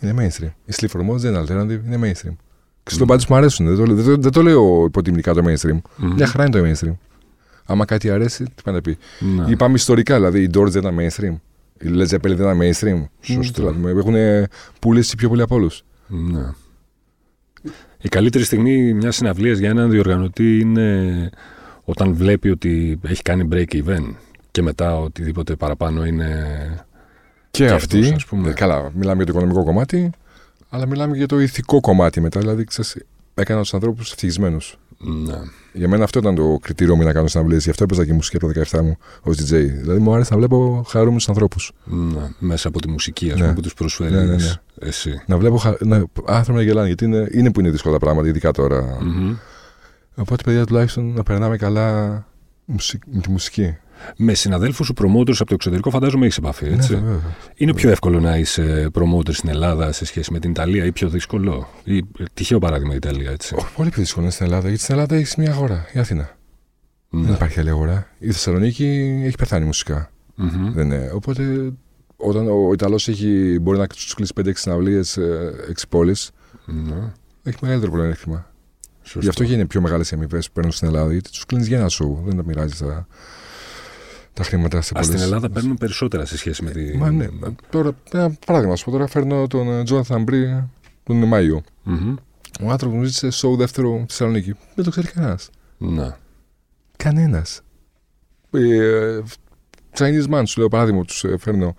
[0.00, 0.48] Είναι mainstream.
[0.64, 2.36] Η Sleaford Mods δεν είναι alternative, είναι mainstream.
[2.82, 3.66] Και σαν μπάντα μου αρέσουν.
[3.66, 5.78] Δεν το, λέω- δεν, το, δεν το λέω υποτιμητικά το mainstream.
[5.96, 6.12] Μμμ.
[6.14, 6.94] Μια χαρά είναι το mainstream.
[7.66, 8.98] Άμα κάτι αρέσει, τι πάει να πει.
[9.36, 9.44] Ναι.
[9.50, 11.34] Ή πάμε ιστορικά, δηλαδή οι Doors δεν ήταν mainstream.
[11.80, 13.04] Οι Led Zeppelin δεν ήταν mainstream.
[13.20, 13.74] Σωστό.
[13.86, 14.14] Έχουν
[14.80, 15.84] πουλήσει πιο πολύ από όλους.
[16.06, 16.42] Ναι.
[18.00, 21.30] Η καλύτερη στιγμή μιας συναυλίας για έναν διοργανωτή είναι
[21.84, 24.14] όταν βλέπει ότι έχει κάνει break even
[24.50, 26.46] και μετά οτιδήποτε παραπάνω είναι.
[27.50, 27.98] Και Και αυτοί.
[27.98, 28.48] αυτός, ας πούμε.
[28.50, 30.10] ε, Καλά, μιλάμε για το οικονομικό κομμάτι,
[30.68, 32.40] αλλά μιλάμε και για το ηθικό κομμάτι μετά.
[32.40, 32.96] Δηλαδή, ξέρεις,
[33.34, 34.78] έκανα τους ανθρώπους ευτυχισμένους.
[34.98, 35.34] Ναι.
[35.72, 37.64] Για μένα αυτό ήταν το κριτήριο μου να κάνω συναυλίες.
[37.64, 39.46] Γι' αυτό έπαιζα και μουσική από τα 17 μου ως DJ.
[39.80, 41.72] Δηλαδή, μου άρεσε να βλέπω χαρούμενου ανθρώπους.
[41.84, 42.28] Ναι.
[42.38, 43.40] Μέσα από τη μουσική, ας Ναι.
[43.42, 44.52] πούμε, που τους προσφέρεις Ναι, ναι, ναι.
[44.80, 45.22] εσύ.
[45.26, 45.74] Να βλέπω χα...
[45.80, 46.04] να...
[46.26, 47.28] άνθρωποι να γελάνε, γιατί είναι...
[47.32, 48.98] είναι που είναι δύσκολα τα πράγματα, ειδικά τώρα.
[49.00, 49.34] Μμμ.
[50.14, 52.26] Οπότε, παιδιά, τουλάχιστον να περνάμε καλά
[52.64, 53.76] μουσι- με τη μουσική.
[54.16, 56.92] Με συναδέλφους σου promoters από το εξωτερικό, φαντάζομαι έχεις επαφή, έτσι.
[56.94, 57.20] Ναι, βέβαια.
[57.54, 61.08] Είναι πιο εύκολο να είσαι promoter στην Ελλάδα σε σχέση με την Ιταλία ή πιο
[61.08, 62.02] δύσκολο; Ή ε,
[62.34, 63.54] τυχαίο παράδειγμα η Ιταλία, έτσι.
[63.54, 66.36] Όχι, πολύ πιο δύσκολο είναι στην Ελλάδα, γιατί στην Ελλάδα έχεις μια αγορά, η Αθήνα.
[67.10, 67.30] Δεν Ναι.
[67.30, 68.06] υπάρχει άλλη αγορά.
[68.18, 70.10] Η Θεσσαλονίκη έχει πεθάνει μουσικά.
[70.34, 70.72] Μμμ.
[70.72, 71.10] Δεν είναι.
[71.14, 71.72] Οπότε,
[72.16, 73.08] όταν ο Ιταλός
[73.60, 75.18] μπορεί να τους κλείσει 5-6 συναυλίες,
[75.68, 76.30] 6 πόλεις,
[76.66, 77.12] Ναι.
[77.42, 78.52] έχει μεγαλύτερο πλεονέκτημα.
[79.02, 79.20] Σωστό.
[79.20, 81.66] Γι' αυτό και είναι πιο μεγάλες οι αμοιβές που παίρνουν στην Ελλάδα, γιατί τους κλείνεις
[81.66, 82.22] για ένα σου.
[82.26, 83.06] Δεν τα μοιράζεις τα,
[84.34, 86.96] τα χρήματα σε Α, στην πολλές- Ελλάδα παίρνουν περισσότερα σε σχέση με τη.
[86.96, 87.26] Μα ναι.
[87.70, 90.64] Τώρα, ένα παράδειγμα σου πω τώρα, φέρνω τον Τζόναθαν Μπρι
[91.02, 91.62] τον Μάιο.
[91.82, 92.14] Μμμ.
[92.62, 94.54] Ο άνθρωπος μου ζήτησε show δεύτερο στη Θεσσαλονίκη.
[94.74, 95.50] Δεν το ξέρει κανένας.
[95.78, 96.16] Ναι.
[96.96, 97.60] Κανένας.
[98.50, 99.18] Ε,
[99.98, 101.74] Chinese man, σου λέω παράδειγμα, τους ε, φέρνω.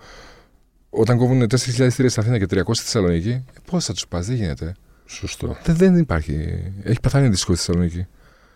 [0.90, 4.36] Όταν κόβουν 4.000 εισιτήρια στην Αθήνα και 300 στη Θεσσαλονίκη, πώς θα τους πας, δεν
[4.36, 4.74] γίνεται.
[5.06, 5.56] Σωστό.
[5.64, 6.62] Δεν, δεν υπάρχει.
[6.82, 8.06] Έχει πεθάνει δίσκο στη Θεσσαλονίκη.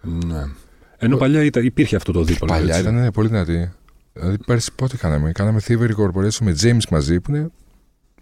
[0.02, 0.44] Ναι.
[0.98, 2.52] Ενώ παλιά ήταν, υπήρχε αυτό το δίπολο.
[2.52, 2.80] Παλιά έτσι.
[2.80, 3.70] ήταν ναι, πολύ δυνατή.
[4.12, 7.50] Δηλαδή πέρσι πότε κάναμε; Κάναμε Thievery Corporation με James μαζί που είναι.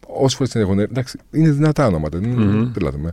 [0.06, 0.78] Όσες φορές την έχουν.
[0.78, 2.18] Εντάξει, είναι δυνατά ονόματα.
[2.18, 2.72] Δεν Μμμ.
[2.72, 3.12] τρελαθούμε.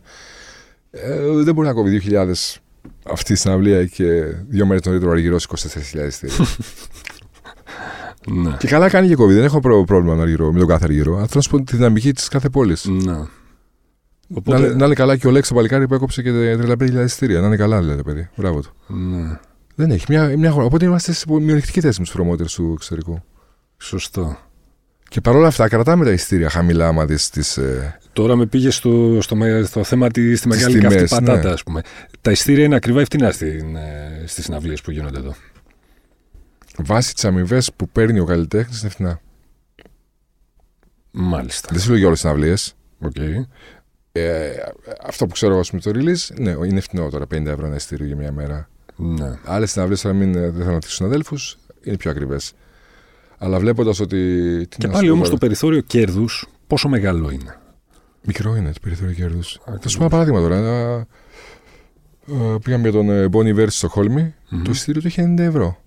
[0.90, 2.32] Ε, δεν μπορεί να κόβει 2.000
[3.10, 4.04] αυτή η συναυλία και
[4.48, 6.46] δύο μέρες νωρίτερα ο Αργυρός 24.000 εισιτήρια.
[8.32, 8.56] Ναι.
[8.58, 9.34] και καλά κάνει και κόβει.
[9.34, 11.10] Δεν έχω προ- πρόβλημα με, τον Αργυρό, με τον κάθε Αργυρό.
[11.16, 12.84] Αλλά θέλω να σου πω τη δυναμική της κάθε πόλης.
[12.84, 13.12] Ναι.
[13.12, 13.28] Να,
[14.34, 14.58] Οπότε.
[14.58, 17.40] είναι- να είναι καλά και ο Λέξ το παλικάρι που έκοψε και 35.000 εισιτήρια.
[17.40, 18.28] Να είναι καλά, δηλαδή, παιδί.
[18.36, 18.72] Μπράβο του.
[18.86, 19.38] Ναι.
[19.76, 20.04] Δεν έχει.
[20.08, 20.64] Μια, μια χώρα.
[20.64, 23.22] Οπότε είμαστε σε μειονεκτική θέση με τους προμότερ του εξωτερικού.
[23.76, 24.38] Σωστό.
[25.08, 27.56] Και παρόλα αυτά κρατάμε τα εισιτήρια χαμηλά άμα δεις τις...
[27.56, 27.98] Ε...
[28.12, 31.52] Τώρα με πήγε στο, στο, με- στο θέμα της, στη μεγάλη τιμές, καυτή πατάτα, ναι.
[31.52, 31.80] ας πούμε.
[32.20, 35.34] Τα εισιτήρια είναι ακριβά ή φτηνά στην, ε, στις συναυλίες που γίνονται εδώ;
[36.78, 39.20] Βάσει της αμοιβής που παίρνει ο καλλιτέχνης είναι φθηνά.
[41.10, 41.68] Μάλιστα.
[41.72, 42.74] Δεν σου λέω για όλες τις συναυλίες.
[42.98, 43.16] Οκ.
[44.12, 44.50] Ε,
[45.02, 48.06] αυτό που ξέρω εγώ με το Release, ναι, είναι φθηνό τώρα 50 ευρώ ένα εισιτήριο
[48.06, 48.68] για μια μέρα.
[48.96, 49.38] Ναι.
[49.44, 52.52] Άλλες συναυλίες, αν μην ε, δεν θέλω να του συναδέλφους, είναι πιο ακριβές.
[53.38, 54.16] Αλλά βλέποντας ότι.
[54.68, 57.58] τι Και να πάλι σου πω όμως τώρα, το περιθώριο κέρδους πόσο μεγάλο είναι;
[58.26, 59.52] Μικρό είναι το περιθώριο κέρδους.
[59.52, 59.92] Θα Ακριβώς.
[59.92, 60.56] σου πω ένα παράδειγμα τώρα.
[60.56, 61.06] Ένα...
[62.28, 64.34] Ε, πήγαμε για τον ε, Bonnie Iver στη Στοχόλμη.
[64.48, 64.62] Μμμ.
[64.62, 65.80] Το εισιτήριο του είχε 90 ευρώ.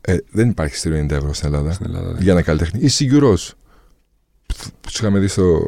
[0.00, 1.72] Ε, δεν υπάρχει εισιτήριο 90 ευρώ στην Ελλάδα.
[1.72, 2.12] Στην Ελλάδα.
[2.12, 2.80] δεν- για ένα καλλιτέχνη.
[2.82, 3.34] Ή Σιγκουρό.
[4.46, 5.60] Που τους είχαμε δει στο,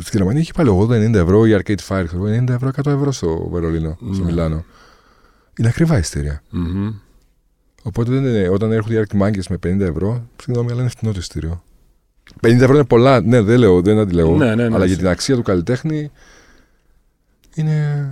[0.00, 1.46] στη Γερμανία είχε πάλι 80-90 ευρώ.
[1.46, 4.24] Η Arcade Fire, ξέρω εγώ, 90 ευρώ, 100 ευρώ στο Βερολίνο, στο Ναι.
[4.24, 4.64] Μιλάνο.
[5.58, 6.42] Είναι ακριβά εισιτήρια.
[6.50, 6.94] Μμμ.
[7.82, 11.12] Οπότε δεν είναι, όταν έρχονται οι Arctic Monkeys με 50 ευρώ, συγγνώμη, αλλά είναι φτηνό
[11.12, 11.62] το εισιτήριο.
[12.40, 14.36] 50 ευρώ είναι πολλά, ναι, δεν λέω, δεν αντιλέγω.
[14.36, 14.84] Ναι, ναι, ναι, αλλά ναι.
[14.84, 16.10] για την αξία του καλλιτέχνη
[17.54, 18.06] είναι.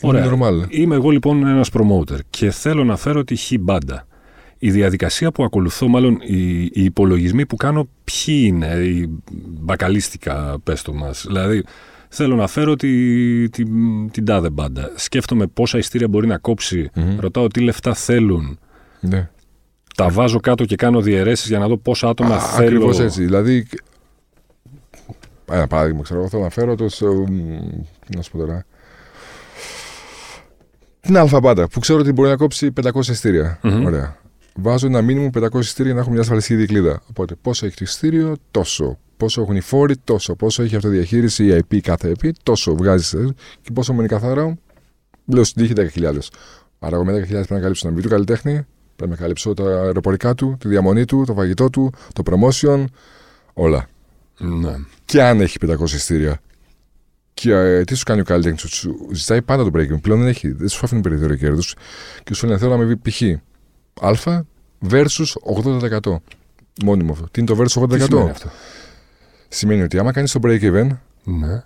[0.00, 0.24] Ωραία.
[0.24, 0.66] Είναι normal.
[0.68, 4.06] Είμαι εγώ λοιπόν ένας promoter και θέλω να φέρω τη χι μπάντα.
[4.58, 9.22] Η διαδικασία που ακολουθώ, μάλλον οι, οι υπολογισμοί που κάνω, ποιοι είναι, οι
[9.60, 11.24] μπακαλίστικα, πες το μας.
[11.26, 11.64] Δηλαδή,
[12.14, 13.62] θέλω να φέρω τη, τη,
[14.10, 14.92] την τάδε μπάντα.
[14.94, 17.18] Σκέφτομαι πόσα ειστήρια μπορεί να κόψει, Μμμ.
[17.20, 18.58] ρωτάω τι λεφτά θέλουν.
[19.00, 19.28] Ναι.
[19.96, 22.66] Τα βάζω κάτω και κάνω διαιρέσεις για να δω πόσα άτομα θέλω.
[22.66, 23.24] Ακριβώς έτσι.
[23.24, 23.66] Δηλαδή.
[25.50, 26.88] Ένα παράδειγμα, ξέρω εγώ, θέλω να φέρω το.
[26.88, 27.58] στο- μ,
[28.06, 28.64] Τι να σου πω τώρα.
[31.00, 33.58] Την αλφαμπάντα που ξέρω ότι μπορεί να κόψει 500 ειστήρια.
[33.62, 33.84] Μμμ.
[33.84, 34.16] Ωραία.
[34.56, 37.02] Βάζω ένα μήνυμο 500 ειστήρια για να έχω μια ασφαλιστική δικλίδα.
[37.10, 38.98] Οπότε πόσο έχει το ειστήριο, τόσο.
[39.16, 40.34] Πόσο έχουν οι φόροι, τόσο.
[40.34, 43.34] Πόσο έχει αυτοδιαχείριση, η IP, κάθε IP, τόσο βγάζει.
[43.60, 44.56] Και πόσο μένει καθαρό,
[45.24, 46.18] λέω στην τύχη 10.000.
[46.78, 49.64] Άρα, εγώ με 10.000 πρέπει να καλύψω τον αμοιβή του καλλιτέχνη, πρέπει να καλύψω τα
[49.64, 52.84] αεροπορικά του, τη διαμονή του, το φαγητό του, το promotion,
[53.54, 53.88] όλα.
[54.38, 54.74] Ναι.
[55.04, 56.40] Και αν έχει 500 ειστήρια.
[57.34, 60.28] Και ε, τι σου κάνει ο καλλιτέχνης, σου, σου ζητάει πάντα το break Πλέον δεν
[60.28, 61.74] έχει, δεν σου αφήνει περιθώριο κέρδους
[62.24, 63.22] και σου λένε θέλω να με π.χ.
[64.00, 64.42] Α
[64.90, 65.32] versus
[66.00, 66.16] 80%.
[66.84, 67.28] Μόνιμο αυτό.
[67.30, 67.88] Τι είναι το versus 80%?
[67.88, 68.50] Τι σημαίνει αυτό;
[69.54, 70.86] Σημαίνει ότι άμα κάνεις το break even,
[71.24, 71.62] Ναι.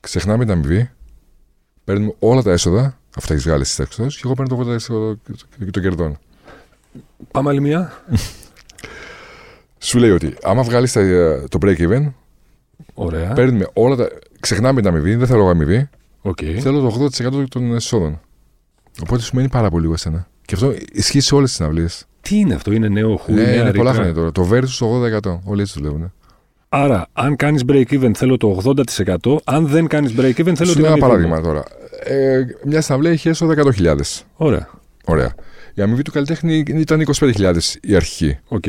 [0.00, 0.90] ξεχνάμε την αμοιβή,
[1.84, 5.18] παίρνουμε όλα τα έσοδα, αυτά έχεις βγάλει στις έξοδο, και εγώ παίρνω το
[5.66, 6.18] 80% των κερδών.
[7.30, 8.02] Πάμε άλλη μία.
[9.78, 10.92] Σου λέει ότι άμα βγάλεις
[11.48, 12.12] το break even,
[12.94, 13.32] Ωραία.
[13.32, 14.08] παίρνουμε όλα τα.
[14.40, 15.88] Ξεχνάμε την αμοιβή, δεν θέλω εγώ αμοιβή,
[16.20, 16.38] Οκ.
[16.60, 18.20] θέλω το 80% των εσόδων.
[19.02, 20.28] Οπότε σου μένει πάρα πολύ λίγο εσένα.
[20.44, 22.04] Και αυτό ισχύει σε όλες τις συναυλίες.
[22.20, 24.32] Τι είναι αυτό, είναι νέο χου, Ναι, νέα είναι πολλά ρήτρα; χρόνια τώρα.
[24.32, 25.40] Το versus το 80%.
[25.44, 26.12] Όλοι έτσι δουλεύουν.
[26.68, 29.36] Άρα, αν κάνεις break even, θέλω το 80%.
[29.44, 31.30] Αν δεν κάνεις break even, θέλω Σου την λέω ένα αμοιβή μου.
[31.30, 31.64] παράδειγμα τώρα.
[32.04, 33.96] Ε, μια συναυλία είχε έσοδα 100.000.
[34.36, 34.68] Ωραία.
[35.04, 35.34] Ωραία.
[35.74, 38.38] Η αμοιβή του καλλιτέχνη ήταν 25.000 η αρχική.
[38.48, 38.64] Οκ.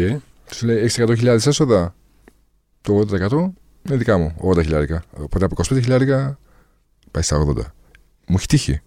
[0.53, 1.95] Σου λέει: Έχεις 100.000 έσοδα;
[2.81, 3.31] Το 80%
[3.87, 4.35] είναι δικά μου.
[4.57, 5.03] 80 χιλιάρικα.
[5.17, 6.39] Οπότε από 25 χιλιάρικα
[7.11, 7.53] πάει στα 80.
[8.27, 8.81] Μου έχει τύχει.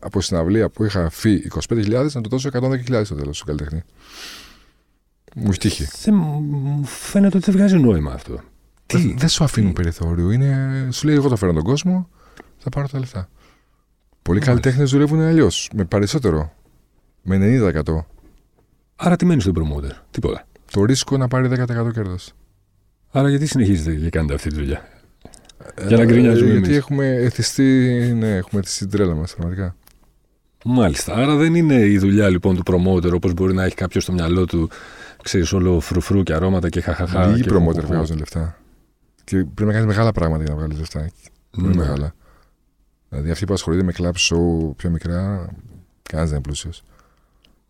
[0.00, 3.82] Από συναυλία που είχα φύγει 25.000 να το δώσω 110.000 στο τέλος του καλλιτέχνη.
[5.36, 5.88] Μου έχει τύχει.
[6.02, 8.40] Δεν μου φαίνεται ότι δεν βγάζει νόημα αυτό.
[8.86, 10.30] Τι; Δεν, δεν σου αφήνουν περιθώριο.
[10.30, 12.08] Είναι, σου λέει: Εγώ το φέρω τον κόσμο,
[12.58, 13.28] θα πάρω τα λεφτά.
[14.22, 14.50] Πολλοί Μάλιστα.
[14.50, 15.70] καλλιτέχνες δουλεύουν αλλιώς.
[15.74, 16.52] Με περισσότερο.
[17.22, 17.36] Με
[17.86, 18.04] 90%.
[18.96, 20.46] Άρα τι μένεις στον promoter; Τίποτα.
[20.70, 22.32] Το ρίσκο να πάρει 10% κέρδος.
[23.10, 24.88] Άρα γιατί συνεχίζετε και κάνετε αυτή τη δουλειά;
[25.86, 26.78] Για να γκρινιάζουμε Ε, Γιατί εμείς.
[26.78, 27.62] έχουμε εθιστεί,
[28.16, 29.76] ναι, έχουμε εθιστεί την τρέλα μας, πραγματικά.
[30.64, 31.14] Μάλιστα.
[31.14, 34.44] Άρα δεν είναι η δουλειά λοιπόν του promoter όπως μπορεί να έχει κάποιος στο μυαλό
[34.44, 34.70] του,
[35.22, 37.26] ξέρεις, όλο φρουφρού και αρώματα και χαχαχά.
[37.26, 37.86] Λίγοι και promoter χουχού.
[37.86, 38.58] βγάζουν λεφτά.
[39.24, 41.10] Και πρέπει να κάνεις μεγάλα πράγματα για να βγάλεις λεφτά.
[41.50, 41.74] Πολύ Ναι.
[41.76, 42.14] μεγάλα.
[43.08, 45.48] Δηλαδή αυτοί που ασχολούνται με club show πιο μικρά,
[46.02, 46.82] κανένας δεν είναι πλούσιος.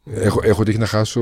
[0.04, 1.20] Έχω, έχω τύχει να χάσω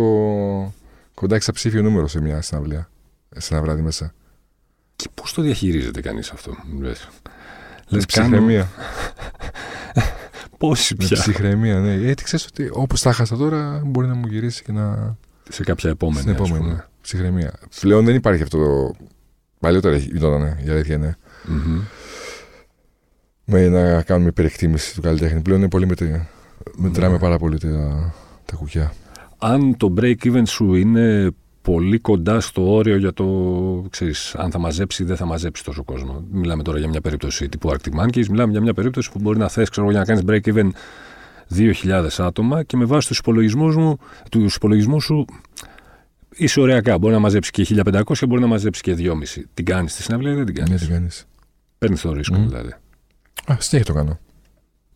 [1.15, 2.91] κοντά εξαψήφιο νούμερο σε μια συναυλία.
[3.37, 4.15] Σε ένα βράδυ μέσα.
[4.97, 8.69] Και πώς το διαχειρίζεται κανείς αυτό, λες; Με Λες ψυχραιμία.
[10.59, 11.95] Πόσοι Με πια ψυχραιμία, ναι.
[11.95, 15.17] Γιατί ξέρεις ότι όπως τα χάσα τώρα μπορεί να μου γυρίσει και να.
[15.49, 16.19] Σε κάποια επόμενη.
[16.21, 16.59] στην ας επόμενη.
[16.61, 16.73] πούμε.
[16.75, 16.85] ναι.
[17.01, 17.53] Ψυχραιμία.
[17.81, 18.95] Πλέον δεν υπάρχει αυτό το.
[19.61, 21.17] Παλιότερα γινόταν, ναι, η αλήθεια είναι.
[21.47, 21.81] Μμμ.
[23.45, 25.41] Με να κάνουμε υπερεκτίμηση του καλλιτέχνη.
[25.41, 26.29] Πλέον είναι πολύ μετρή.
[26.77, 27.19] Μετράμε Ναι.
[27.19, 27.69] πάρα πολύ τα,
[28.45, 28.93] τα κουκιά.
[29.39, 31.31] Αν το break even σου είναι
[31.63, 33.25] πολύ κοντά στο όριο για το,
[33.91, 36.25] ξέρεις, αν θα μαζέψει ή δεν θα μαζέψει τόσο κόσμο.
[36.31, 39.49] Μιλάμε τώρα για μια περίπτωση τύπου Arctic Monkeys, μιλάμε για μια περίπτωση που μπορεί να
[39.49, 40.69] θες, ξέρω, εγώ, για να κάνεις break even
[41.55, 43.99] 2.000 άτομα και με βάση τους υπολογισμούς, μου,
[44.31, 45.25] τους υπολογισμούς σου
[46.35, 46.99] είσαι ωριακά.
[46.99, 49.43] Μπορεί να μαζέψει και 1.500 και μπορεί να μαζέψει και 2.500.
[49.55, 51.27] Την κάνεις τη συναυλία ή δεν την Ναι, κάνεις; τι κάνεις.
[51.79, 52.47] Παίρνεις το ρίσκο Μμ.
[52.49, 52.71] δηλαδή.
[53.53, 54.19] Α, συνέχεια το κάνω.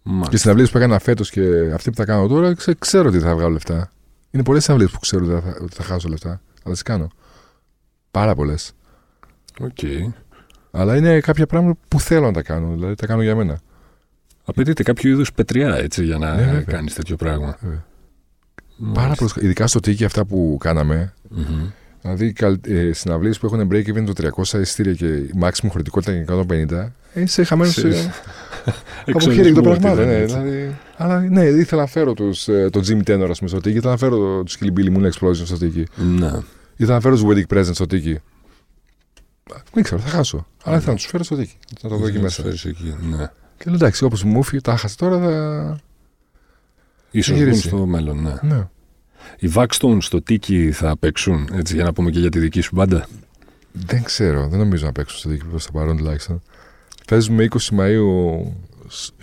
[0.02, 0.30] Μάλιστα.
[0.30, 3.34] Και συναυλίες που έκανα φέτος και αυτή που θα κάνω τώρα, ξε- ξέρω ότι θα
[3.34, 3.90] βγάλω λεφτά.
[4.30, 6.40] Είναι πολλές συναυλίες που ξέρω ότι θα, ότι θα χάσω λεφτά.
[6.64, 7.08] Αλλά τις κάνω.
[8.10, 8.72] Πάρα πολλές.
[9.60, 9.78] Οκ.
[10.70, 12.72] Αλλά είναι κάποια πράγματα που θέλω να τα κάνω.
[12.74, 13.60] Δηλαδή τα κάνω για μένα.
[14.44, 16.60] Απαιτείται κάποιο είδους πετριά έτσι για να Ναι, βέβαια.
[16.62, 17.56] κάνεις τέτοιο πράγμα.
[17.60, 17.84] Βέβαια.
[18.76, 19.02] Μάλιστα.
[19.02, 21.12] Πάρα πολλές, ειδικά στο Tiki αυτά που κάναμε.
[21.28, 21.66] Μμμ.
[22.02, 22.34] Δηλαδή
[22.66, 26.92] ε, συναυλίες που έχουν break even το 300 εισιτήρια και η maximum χωρητικότητα είναι 150.
[27.14, 28.08] ε, Είσαι χαμένος Ξέρεις.
[29.06, 29.90] από χέρι των Εξονισμού πραγμάτων.
[29.90, 30.36] ότι δεν Ναι, είναι έτσι.
[30.38, 33.76] δηλαδή, αλλά ναι, ήθελα να φέρω τους, ε, το Jimmy Tenor ας πούμε, στο Tiki,
[33.76, 35.84] ήθελα να φέρω τους Kill Billy Moon Explosion στο τίκι.
[35.96, 36.30] Ναι.
[36.76, 38.18] Ήθελα να φέρω τους Wedding Presents στο τίκι.
[39.72, 40.46] Δεν ξέρω, θα χάσω.
[40.64, 41.54] Αλλά ήθελα να τους φέρω στο τίκι.
[41.82, 42.42] Να το δω εκεί Να μέσα.
[42.42, 43.26] τους φέρεις εκεί, ναι.
[43.62, 45.18] Και λέω εντάξει, όπως μου έφυγε, τα χάσα τώρα.
[45.18, 45.78] Θα...
[47.10, 47.68] Ίσως γυρίσει.
[47.68, 48.34] βγουν στο μέλλον, ναι.
[48.42, 48.68] Ναι.
[49.38, 52.70] Οι Vaxstone στο Tiki θα παίξουν, έτσι, για να πούμε και για τη δική σου
[52.74, 53.06] μπάντα;
[53.72, 56.42] Δεν ξέρω, δεν νομίζω να παίξω στο τίκι προς το παρόν τουλάχιστον.
[57.06, 58.08] Παίζουμε 20 Μαΐου,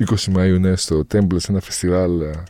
[0.07, 2.43] 20 Μαΐου ναι, στο Temple σε ένα φεστιβάλ ε,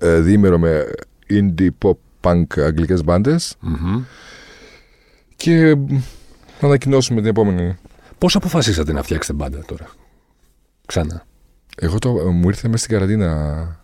[0.00, 0.84] ε, διήμερο με
[1.28, 4.02] indie pop punk αγγλικές μπάντες Μμμ.
[5.36, 5.98] και μ,
[6.58, 7.76] θα ανακοινώσουμε την επόμενη.
[8.18, 9.86] Πώς αποφασίσατε να φτιάξετε μπάντα τώρα,
[10.86, 11.24] ξανά.
[11.76, 13.80] Εγώ το, μου ήρθε μέσα στην καραντίνα.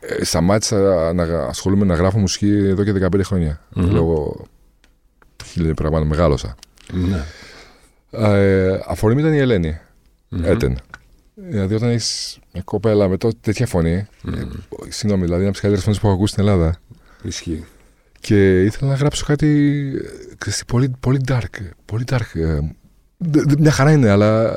[0.00, 3.60] Ε, σταμάτησα να ασχολούμαι να γράφω μουσική εδώ και 15 χρόνια.
[3.74, 3.90] Μμμ.
[3.92, 4.44] Λόγω
[5.44, 6.54] χίλια πραγμάτων μεγάλωσα.
[6.92, 7.24] Ναι.
[8.10, 9.78] Ε, αφορμή ήταν η Ελένη.
[10.28, 10.44] Μμμ.
[10.44, 10.78] Έτεν.
[11.34, 14.06] Δηλαδή, όταν έχεις μια κοπέλα με τό- τέτοια φωνή.
[14.22, 14.34] Μμμ.
[14.34, 14.46] Ε,
[14.88, 16.80] συγγνώμη, δηλαδή, είναι από τις καλύτερες φωνές που έχω ακούσει στην Ελλάδα.
[17.22, 17.64] Ισχύει.
[18.20, 19.46] Και ήθελα να γράψω κάτι.
[20.30, 21.60] ε, ξέρεις τι, πολύ, πολύ dark.
[21.84, 22.34] Πολύ dark.
[22.34, 22.58] ε,
[23.16, 24.56] δε- δε- μια χαρά είναι, αλλά ε,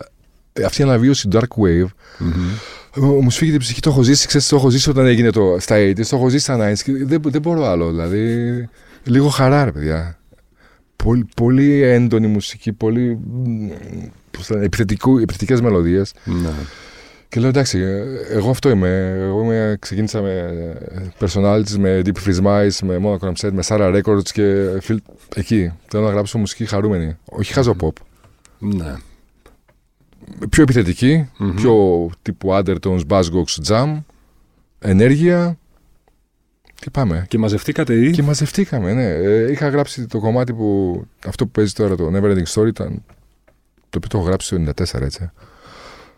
[0.65, 1.85] αυτή η αναβίωση dark wave
[2.17, 2.31] Μμμ.
[2.95, 3.79] ε, μου σφίγγει την ψυχή.
[3.79, 6.43] Το έχω ζήσει, ξέρεις, το έχω ζήσει όταν έγινε το, στα 80s, το έχω ζήσει
[6.43, 7.89] στα 90s και δεν, δεν μπορώ άλλο.
[7.89, 8.69] Δηλαδή,
[9.03, 10.17] λίγο χαρά, ρε παιδιά.
[10.95, 13.67] Πολύ, πολύ έντονη μουσική, πολύ μ,
[14.31, 16.13] πώς θα λένε, επιθετικού, επιθετικές μελωδίες.
[16.23, 16.49] Ναι.
[17.29, 19.17] Και λέω εντάξει, ε, εγώ αυτό είμαι.
[19.21, 20.31] Εγώ είμαι, ξεκίνησα με
[20.89, 24.95] ε, personalities, με Deep Freeze Mice, με Monochrome Set, με Sarah Records και Phil...
[25.35, 25.71] εκεί.
[25.87, 27.17] Θέλω να γράψω μουσική χαρούμενη.
[27.25, 27.93] Όχι χάζο pop.
[28.59, 28.95] Ναι.
[30.49, 31.55] Πιο επιθετική, Μμμ.
[31.55, 34.01] πιο τύπου Undertones, Buzzcocks, Jam,
[34.79, 35.57] ενέργεια.
[36.75, 37.25] Και πάμε.
[37.27, 39.07] Και μαζευτήκατε ή; Και μαζευτήκαμε, ναι.
[39.07, 41.01] Ε, είχα γράψει το κομμάτι που.
[41.25, 43.03] Αυτό που παίζει τώρα το Neverending Story ήταν.
[43.89, 45.31] Το οποίο το έχω γράψει το 94, έτσι.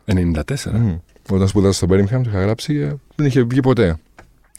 [0.06, 0.43] 94.
[0.71, 0.97] Μμμ.
[1.32, 3.97] Όταν σπούδασα στο Birmingham, το είχα γράψει, ε, δεν είχε βγει ποτέ.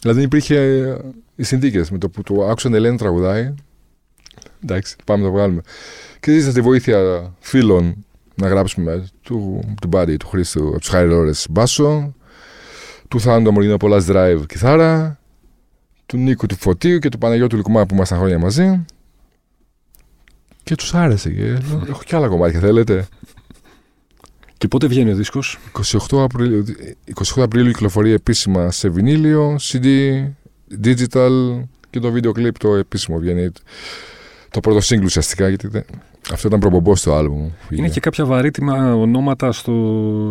[0.01, 0.97] Δηλαδή δεν υπήρχε ε,
[1.37, 1.91] οι συνθήκες.
[1.91, 3.55] Με το που το άκουσα την Ελένη τραγουδάει.
[4.63, 5.61] Εντάξει, πάμε να το βγάλουμε.
[6.21, 11.09] Και ζήτησα τη βοήθεια φίλων να γράψουμε του, του Μπάρι, του Χρήστου, από τους Χάρι
[11.09, 12.15] Λόρε μπάσο,
[13.09, 15.19] του Θάνου Αμοργίνο Πολλά Drive κιθάρα,
[16.07, 18.85] του Νίκου του Φωτίου και του Παναγιώτου Λουκουμά που ήμασταν χρόνια μαζί.
[20.63, 21.31] Και τους άρεσε.
[21.31, 23.09] Και λέω, έχω κι άλλα κομμάτια, θέλετε;
[24.59, 25.59] Και πότε βγαίνει ο δίσκος;
[26.11, 26.65] 28 Απριλίου,
[27.35, 29.87] 28 Απριλίου κυκλοφορεί επίσημα σε βινίλιο, CD,
[30.85, 33.51] digital και το βίντεο κλιπ το επίσημο βγαίνει.
[34.55, 35.85] Το πρώτο σύγκλου ουσιαστικά, γιατί δεν-
[36.33, 37.51] αυτό ήταν προπομπός στο άλμπουμ.
[37.71, 39.73] Είναι και κάποια βαρύτιμα ονόματα στο,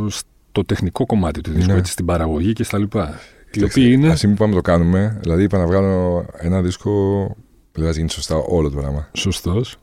[0.10, 1.78] στο τεχνικό κομμάτι του δίσκου, Ναι.
[1.78, 3.20] έτσι, στην παραγωγή και στα λοιπά.
[3.54, 4.10] Οι οποίοι είναι.
[4.12, 5.18] Α πούμε πάμε το κάνουμε.
[5.22, 6.92] Δηλαδή είπα να βγάλω ένα δίσκο.
[7.72, 9.08] Δηλαδή να γίνει σωστά όλο το πράγμα.
[9.14, 9.76] Σωστός.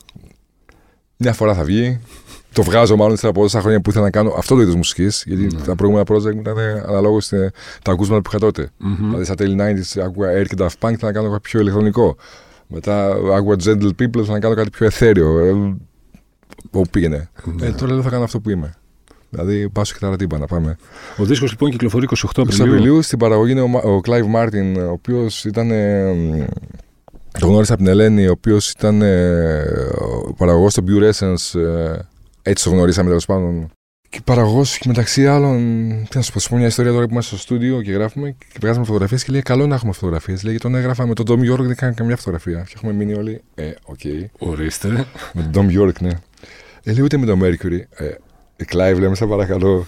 [1.17, 2.01] Μια φορά θα βγει.
[2.53, 5.23] Το βγάζω μάλλον ύστερα από τόσα χρόνια που ήθελα να κάνω αυτό το είδος μουσικής.
[5.27, 5.61] Γιατί Ναι.
[5.63, 7.29] τα προηγούμενα project μου ήταν αναλόγως
[7.83, 8.71] τα ακούσματα που είχα τότε.
[8.99, 12.17] Δηλαδή στα τέλη 90s άκουγα Air και Daft Punk, ήθελα να κάνω κάτι πιο ηλεκτρονικό.
[12.73, 15.39] Μετά άκουγα Gentle People, ήθελα να κάνω κάτι πιο εθέριο.
[15.39, 15.51] Ε,
[16.71, 17.29] Όπου πήγαινε.
[17.45, 17.67] Ναι.
[17.67, 18.75] Ε, τώρα λέω θα κάνω αυτό που είμαι.
[19.31, 20.77] Δηλαδή μπάσο και τα τύμπανα, πάμε.
[21.17, 22.65] Ο δίσκος λοιπόν κυκλοφορεί 28 Το Απριλίου.
[22.75, 25.71] Απριλίου στην παραγωγή είναι ο, Μα- ο Clive Martin, ο οποίος ήταν.
[25.71, 26.45] ε, μ,
[27.39, 29.63] το γνώρισα από την Ελένη, ο οποίος ήταν ε,
[30.29, 31.61] ο παραγωγός στο Puressence.
[31.61, 31.99] ε,
[32.43, 33.71] έτσι το γνωρίσαμε τέλος πάντων.
[34.11, 35.57] Και παραγωγός και μεταξύ άλλων.
[36.11, 38.31] Τι να σου πω, σου πω μια ιστορία τώρα που είμαστε στο στούντιο και γράφουμε
[38.39, 40.43] και βγάζουμε φωτογραφίες και λέει: Καλό να έχουμε φωτογραφίες.
[40.43, 42.65] Λέει: Γιατί τον έγραφα με τον Thom Yorke δεν κάνει καμιά φωτογραφία.
[42.69, 43.41] Και έχουμε μείνει όλοι.
[43.55, 44.01] Ε, οκ.
[44.39, 45.07] Ορίστε.
[45.33, 46.11] Με τον Dom York, ναι.
[46.83, 47.81] Ε, λέει: Ούτε με τον Mercury.
[47.91, 48.05] Ε,
[48.57, 49.87] ε, Clive, λέμε, σε παρακαλώ.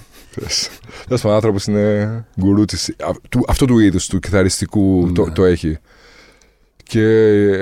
[1.07, 5.13] Τέλος πάντων, άνθρωπος είναι γκουρού της, α, του, αυτό του είδους του κιθαριστικού Ναι.
[5.13, 5.79] το, το έχει.
[6.85, 7.03] Και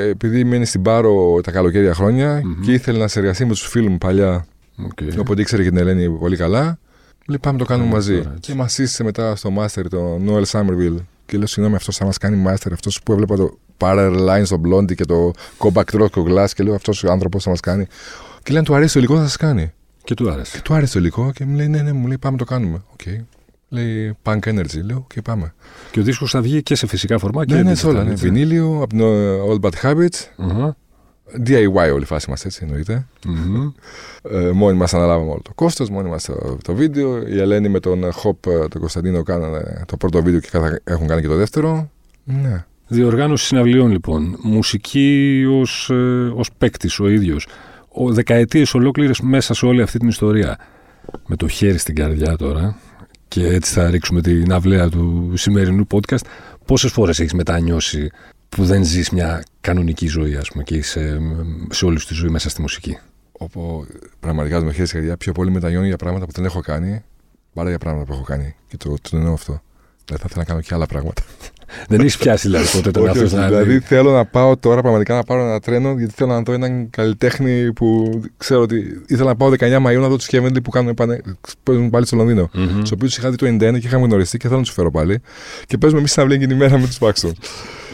[0.08, 2.60] επειδή μένει στην Πάρο τα καλοκαίρια χρόνια Μμμ.
[2.60, 4.46] και ήθελε να συνεργαστεί με τους φίλου μου παλιά,
[4.86, 5.18] Okay.
[5.18, 6.78] οπότε ήξερε και την Ελένη πολύ καλά,
[7.26, 8.16] λέει πάμε να το κάνουμε Πάμε μαζί.
[8.16, 8.50] τώρα, έτσι.
[8.52, 10.96] και μας σύστησε μετά στο Master τον Noel Somerville.
[11.26, 14.60] Και λέω, συγγνώμη, αυτός θα μας κάνει Master, αυτός που έβλεπα το Parallel Lines στο
[14.66, 16.48] Blondie και το Compact Rock Glass.
[16.54, 17.86] Και λέω, αυτός ο άνθρωπος θα μας κάνει.
[18.42, 19.72] Και λέει, αν του αρέσει το υλικό, θα σας κάνει.
[20.04, 20.56] Και του άρεσε.
[20.56, 22.82] Και του άρεσε το υλικό και μου λέει: Ναι, ναι, μου λέει πάμε το κάνουμε.
[22.92, 23.00] Οκ.
[23.68, 24.82] Λέει Punk Energy.
[24.84, 25.54] Λέω: Και πάμε.
[25.90, 28.04] Και ο δίσκος θα βγει και σε φυσικά φορμά και Ναι, ναι, digital, σε όλα.
[28.04, 28.10] Ναι.
[28.10, 28.24] έτσι.
[28.24, 30.26] Βινίλιο από την ε, Old Bad Habits.
[30.36, 30.76] Αχα.
[31.46, 33.06] DIY όλη η φάση μας έτσι εννοείται.
[33.26, 33.70] Μμμ.
[34.30, 37.26] Ε, μόνοι μας αναλάβαμε όλο το κόστος, μόνοι μας το, το βίντεο.
[37.28, 41.06] Η Ελένη με τον Hop, ε, τον Κωνσταντίνο, κάνανε το πρώτο βίντεο και καθα- έχουν
[41.06, 41.90] κάνει και το δεύτερο.
[42.24, 42.64] Ναι.
[42.88, 44.36] Διοργάνωση συναυλιών λοιπόν.
[44.42, 45.90] Μουσική ως
[46.34, 47.46] ως παίκτης ο ίδιος.
[47.88, 50.58] Ο, δεκαετίες ολόκληρες μέσα σε όλη αυτή την ιστορία.
[51.26, 52.76] Με το χέρι στην καρδιά τώρα.
[53.28, 56.24] Και έτσι θα ρίξουμε την αυλαία του σημερινού podcast.
[56.64, 58.10] Πόσες φορές έχεις μετανιώσει
[58.50, 61.20] που δεν ζεις μια κανονική ζωή, ας πούμε, και είσαι
[61.70, 62.98] σε όλη σου τη ζωή μέσα στη μουσική.
[63.32, 63.86] Όπου
[64.20, 67.02] πραγματικά με χέρι στην καρδιά πιο πολύ μετανιώνει για πράγματα που δεν έχω κάνει
[67.52, 68.54] παρά για πράγματα που έχω κάνει.
[68.68, 69.62] Και το, το εννοώ αυτό.
[70.04, 71.22] Δηλαδή θα ήθελα να κάνω και άλλα πράγματα.
[71.88, 74.56] δεν έχεις πιάσει δηλαδή ποτέ τον Όχι, εαυτό όχι, σου να δηλαδή θέλω να πάω
[74.56, 79.02] τώρα πραγματικά να πάρω ένα τρένο γιατί θέλω να δω έναν καλλιτέχνη που ξέρω ότι
[79.06, 81.20] ήθελα να πάω 19 Μαΐου να δω τους Κέβεντλι που κάνουν, πάνε,
[81.62, 82.50] παίζουν πάλι στο Λονδίνο.
[82.52, 82.82] Μμμ.
[82.82, 85.20] Του οποίους είχα δει το 91 και είχαμε γνωριστεί και θέλω να τους φέρω πάλι.
[85.66, 87.32] Και παίζουμε εμείς συναυλία εκείνη τη μέρα με τους Baxton.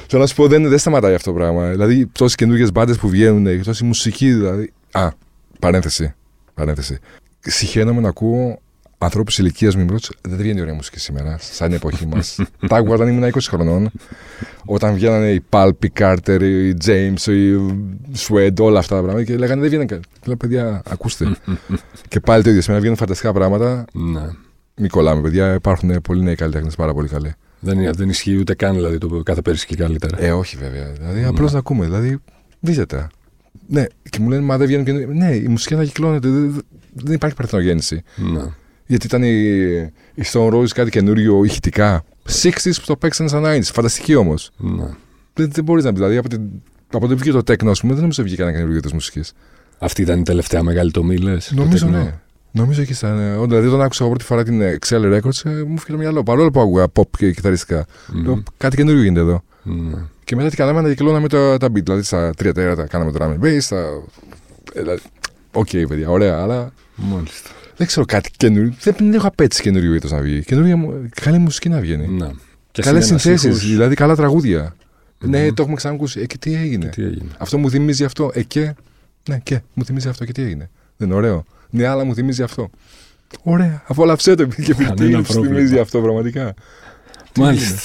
[0.09, 1.71] Θέλω να σου πω, δεν, δεν σταματάει αυτό το πράγμα.
[1.71, 4.73] Δηλαδή, τόσες καινούργιες μπάντες που βγαίνουν, τόση μουσική δηλαδή.
[4.90, 5.09] Α,
[5.59, 6.14] παρένθεση.
[6.55, 6.99] παρένθεση.
[7.40, 8.59] Συχαίνομαι να ακούω
[8.99, 12.38] ανθρώπους ηλικίας μου ρώτησε, δεν βγαίνει ωραία μουσική σήμερα, σαν την εποχή μας.
[12.69, 13.90] Τα άκουγα όταν ήμουν 20 χρονών.
[14.64, 17.57] Όταν βγαίνανε οι Pulp, οι Carter, οι James, οι
[18.16, 19.87] Sweat, όλα αυτά τα πράγματα και λέγανε δεν βγαίνουν.
[19.87, 20.09] κάτι.
[20.25, 21.37] Λέω, παιδιά, ακούστε.
[22.09, 22.62] και πάλι το ίδιο.
[22.62, 23.85] Σήμερα βγαίνουν φανταστικά πράγματα.
[23.92, 24.29] Ναι.
[24.77, 25.55] Μην κολλάμε, παιδιά.
[25.55, 27.35] Υπάρχουν πολλοί νέοι καλλιτέχνες πάρα πολύ καλοί.
[27.66, 30.22] Δεν, δεν ισχύει ούτε καν δηλαδή το κάθε πέρυσι και καλύτερα.
[30.22, 30.92] Ε, όχι βέβαια.
[30.92, 31.85] Δηλαδή, απλώς να ακούμε.
[31.85, 32.18] Δηλαδή,
[32.61, 33.07] βίζεται.
[33.66, 34.92] Ναι, και μου λένε, Μα δεν βγαίνουν και.
[34.92, 36.29] Ναι, η μουσική ανακυκλώνεται.
[36.29, 38.02] Δεν, δεν υπάρχει παρθενογέννηση.
[38.16, 38.42] Ναι.
[38.87, 39.33] Γιατί ήταν η,
[40.14, 42.05] η Stone Roses κάτι καινούριο ηχητικά.
[42.42, 43.62] 60s που το παίξαν σαν 90s.
[43.62, 44.50] Φανταστική όμως.
[44.57, 44.87] Ναι.
[45.35, 45.96] Δεν, δεν μπορείς να πει.
[45.96, 46.40] Δηλαδή, από, την,
[46.92, 49.33] από το βγήκε το τέκνο, ας πούμε, δεν νομίζω βγήκε ένα καινούριο τη μουσικής.
[49.79, 51.52] Αυτή ήταν η τελευταία μεγάλη τομή, λες.
[51.55, 52.20] Νομίζω ναι.
[52.57, 53.19] Νομίζω εκεί ήταν.
[53.19, 56.23] ε, Δηλαδή, όταν άκουσα εγώ πρώτη φορά την Excel Records, ε, μου έφυγε το μυαλό.
[56.23, 57.87] Παρόλο που άκουγα pop και κιθαριστικά.
[58.25, 59.42] Λέω, Κάτι καινούριο γίνεται εδώ.
[59.62, 59.99] Ναι.
[60.25, 61.83] Και μετά τι κάναμε, ανακυκλώναμε τα, τα beat.
[61.85, 63.57] Δηλαδή, στα τρία τέταρτα κάναμε το drum and bass.
[63.61, 63.77] Στα...
[64.73, 65.01] ε, δηλαδή,
[65.53, 67.51] Οκ, παιδιά, ωραία, αλλά Μάλιστα.
[67.77, 68.75] δεν ξέρω κάτι καινούριο.
[68.81, 70.45] Δεν, δεν έχω απαίτηση καινούριο ήχος να βγει.
[70.45, 72.07] Καινούρια μου- καλή μουσική να βγαίνει.
[72.09, 72.29] Ναι.
[72.73, 73.71] Και Καλές συνένας συνθέσεις, ήχους.
[73.71, 74.77] δηλαδή καλά τραγούδια.
[75.21, 75.31] Μμμ.
[75.31, 76.21] Ναι, το έχουμε ξανακούσει.
[76.21, 76.87] Ε, και τι έγινε.
[76.87, 77.29] Τι έγινε.
[77.38, 78.31] Αυτό μου θυμίζει αυτό.
[78.35, 78.75] Ε, και.
[79.29, 79.61] Ναι, και.
[79.75, 80.71] Μου θυμίζει αυτό και τι έγινε.
[80.97, 81.45] Δεν είναι ωραίο.
[81.70, 82.70] Ναι, αλλά μου θυμίζει αυτό.
[83.42, 83.83] Ωραία.
[83.87, 85.57] Απόλαυσέ το και πει τι Κανένα σου πρόβλημα.
[85.57, 86.55] θυμίζει αυτό πραγματικά.
[87.33, 87.79] Τι Μάλιστα.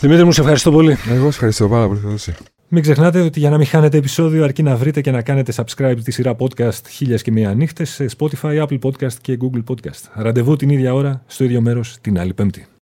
[0.00, 0.90] Δημήτρη μου, σε ευχαριστώ πολύ.
[0.90, 1.14] έγινε.
[1.14, 2.00] Εγώ σε ευχαριστώ πάρα πολύ.
[2.00, 2.34] Θεοδόση.
[2.68, 5.96] Μην ξεχνάτε ότι για να μην χάνετε επεισόδιο αρκεί να βρείτε και να κάνετε subscribe
[6.04, 10.10] τη σειρά podcast χίλιας και μία νύχτες σε Spotify, Apple Podcast και Google Podcast.
[10.14, 12.66] Ραντεβού την ίδια ώρα, στο ίδιο μέρος, την άλλη πέμπτη.